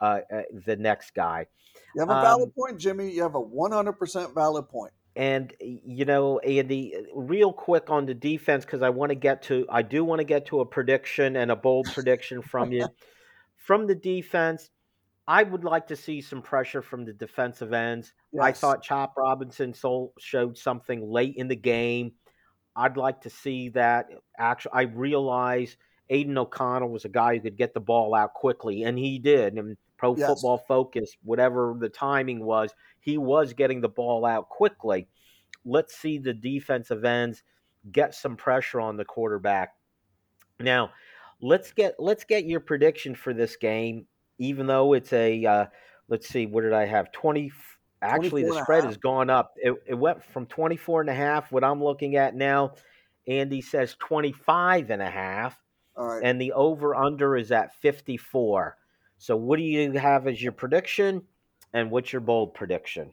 [0.00, 1.46] uh, uh, the next guy.
[1.94, 3.10] You have a valid um, point, Jimmy.
[3.10, 4.92] You have a 100% valid point.
[5.16, 9.66] And you know, Andy, real quick on the defense because I want to get to,
[9.68, 12.86] I do want to get to a prediction and a bold prediction from you.
[13.56, 14.70] From the defense,
[15.28, 18.12] I would like to see some pressure from the defensive ends.
[18.32, 18.42] Yes.
[18.42, 19.74] I thought Chop Robinson
[20.18, 22.12] showed something late in the game.
[22.74, 24.06] I'd like to see that.
[24.36, 25.76] Actually, I realize
[26.08, 29.54] Aidan O'Connell was a guy who could get the ball out quickly, and he did.
[29.54, 30.26] And Pro yes.
[30.26, 35.06] Football Focus, whatever the timing was, he was getting the ball out quickly.
[35.66, 37.42] Let's see the defensive ends
[37.92, 39.74] get some pressure on the quarterback.
[40.58, 40.90] Now,
[41.42, 44.06] let's get let's get your prediction for this game.
[44.38, 45.66] Even though it's a uh,
[46.08, 47.12] let's see, what did I have?
[47.12, 47.52] Twenty.
[48.00, 49.52] Actually, the spread has gone up.
[49.56, 51.52] It, it went from 24 and a half.
[51.52, 52.72] What I'm looking at now,
[53.28, 55.60] Andy says 25 and a half.
[55.98, 56.22] All right.
[56.24, 58.74] and the over under is at 54.
[59.20, 61.20] So, what do you have as your prediction,
[61.74, 63.12] and what's your bold prediction?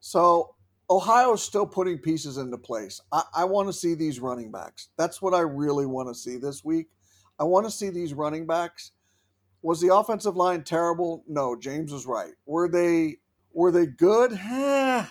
[0.00, 0.54] So
[0.90, 3.00] Ohio's still putting pieces into place.
[3.10, 4.88] I, I want to see these running backs.
[4.98, 6.88] That's what I really want to see this week.
[7.38, 8.92] I want to see these running backs.
[9.62, 11.24] Was the offensive line terrible?
[11.26, 12.34] No, James was right.
[12.44, 13.16] Were they
[13.54, 14.32] were they good?
[14.38, 15.06] Eh.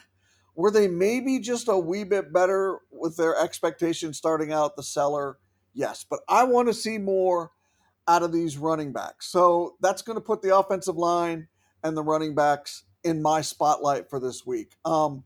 [0.53, 5.39] Were they maybe just a wee bit better with their expectations starting out the cellar?
[5.73, 7.49] Yes, but I want to see more
[8.07, 9.27] out of these running backs.
[9.27, 11.47] So that's going to put the offensive line
[11.83, 14.73] and the running backs in my spotlight for this week.
[14.83, 15.23] Um,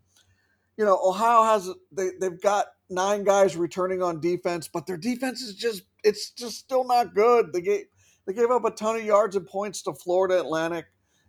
[0.78, 5.42] you know, Ohio has they they've got nine guys returning on defense, but their defense
[5.42, 7.52] is just it's just still not good.
[7.54, 7.86] They gave
[8.26, 10.86] they gave up a ton of yards and points to Florida Atlantic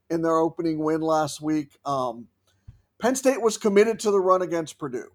[0.09, 1.78] in their opening win last week.
[1.84, 2.28] Um,
[3.01, 5.11] Penn State was committed to the run against Purdue.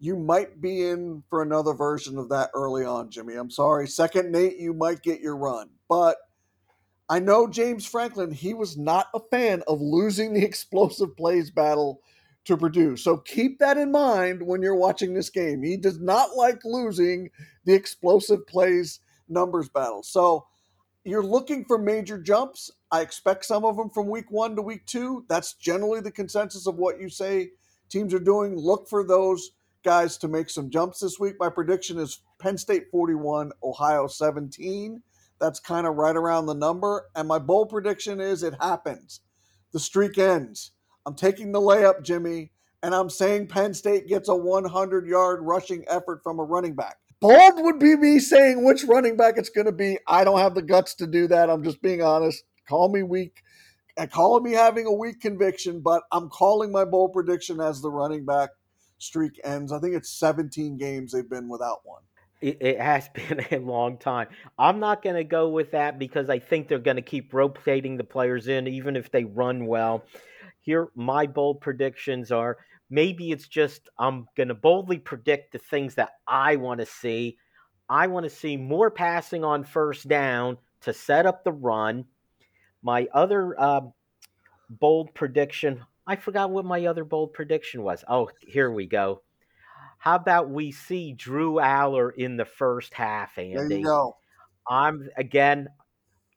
[0.00, 3.34] You might be in for another version of that early on, Jimmy.
[3.34, 3.86] I'm sorry.
[3.86, 5.68] Second Nate, you might get your run.
[5.88, 6.16] But
[7.10, 12.00] I know James Franklin, he was not a fan of losing the explosive plays battle
[12.46, 12.96] to Purdue.
[12.96, 15.62] So keep that in mind when you're watching this game.
[15.62, 17.30] He does not like losing
[17.66, 20.02] the explosive plays numbers battle.
[20.02, 20.46] So
[21.04, 22.70] you're looking for major jumps.
[22.90, 25.26] I expect some of them from week one to week two.
[25.28, 27.50] That's generally the consensus of what you say
[27.90, 28.56] teams are doing.
[28.56, 29.50] Look for those
[29.82, 31.36] guys to make some jumps this week.
[31.38, 35.02] My prediction is Penn State 41, Ohio 17.
[35.40, 37.06] That's kind of right around the number.
[37.14, 39.20] And my bold prediction is it happens.
[39.72, 40.72] The streak ends.
[41.06, 42.52] I'm taking the layup, Jimmy,
[42.82, 46.96] and I'm saying Penn State gets a 100 yard rushing effort from a running back.
[47.20, 49.98] Bold would be me saying which running back it's going to be.
[50.06, 51.50] I don't have the guts to do that.
[51.50, 52.42] I'm just being honest.
[52.68, 53.42] Call me weak.
[53.96, 57.90] And call me having a weak conviction, but I'm calling my bold prediction as the
[57.90, 58.50] running back
[59.00, 59.72] streak ends.
[59.72, 62.02] I think it's 17 games they've been without one.
[62.42, 64.28] It, has been a long time.
[64.58, 67.96] I'm not going to go with that because I think they're going to keep rotating
[67.96, 70.04] the players in, even if they run well.
[70.60, 75.94] Here, my bold predictions are maybe it's just I'm going to boldly predict the things
[75.96, 77.38] that I want to see.
[77.88, 82.04] I want to see more passing on first down to set up the run.
[82.82, 83.80] My other uh,
[84.70, 88.04] bold prediction, I forgot what my other bold prediction was.
[88.08, 89.22] Oh, here we go.
[89.98, 93.54] How about we see Drew Allar in the first half, Andy?
[93.54, 94.16] There you go.
[94.66, 95.68] I'm again,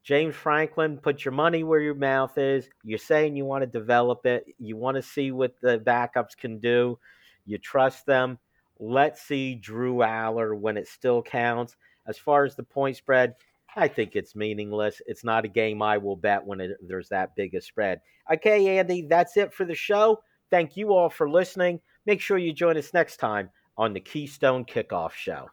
[0.04, 2.68] James Franklin, put your money where your mouth is.
[2.84, 4.44] You're saying you want to develop it.
[4.60, 7.00] You want to see what the backups can do.
[7.46, 8.38] You trust them.
[8.80, 11.78] Let's see Drew Allar when it still counts.
[12.06, 13.36] As far as the point spread,
[13.76, 15.02] I think it's meaningless.
[15.08, 18.02] It's not a game I will bet when it, there's that big a spread.
[18.32, 20.22] Okay, Andy, that's it for the show.
[20.52, 21.80] Thank you all for listening.
[22.06, 25.50] Make sure you join us next time on the Keystone Kickoff Show.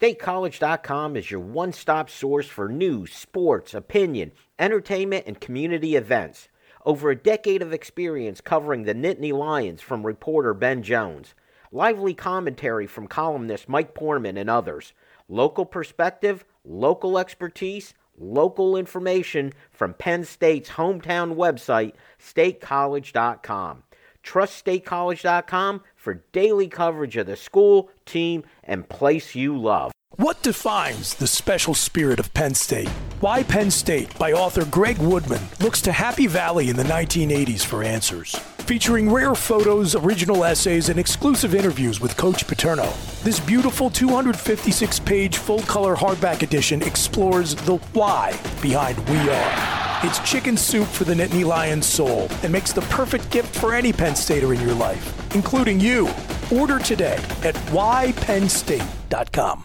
[0.00, 6.48] StateCollege.com is your one stop source for news, sports, opinion, entertainment, and community events.
[6.84, 11.34] Over a decade of experience covering the Nittany Lions from reporter Ben Jones.
[11.70, 14.92] Lively commentary from columnist Mike Poorman and others.
[15.28, 23.82] Local perspective, local expertise, local information from Penn State's hometown website, statecollege.com.
[24.22, 29.92] Trust statecollege.com for daily coverage of the school, team, and place you love.
[30.16, 32.88] What defines the special spirit of Penn State?
[33.20, 37.82] Why Penn State by author Greg Woodman looks to Happy Valley in the 1980s for
[37.82, 38.36] answers.
[38.66, 42.88] Featuring rare photos, original essays, and exclusive interviews with Coach Paterno.
[43.22, 50.00] This beautiful 256 page full color hardback edition explores the why behind We Are.
[50.04, 53.92] It's chicken soup for the Nittany Lions soul and makes the perfect gift for any
[53.92, 56.08] Penn Stater in your life, including you.
[56.52, 59.64] Order today at ypennstate.com.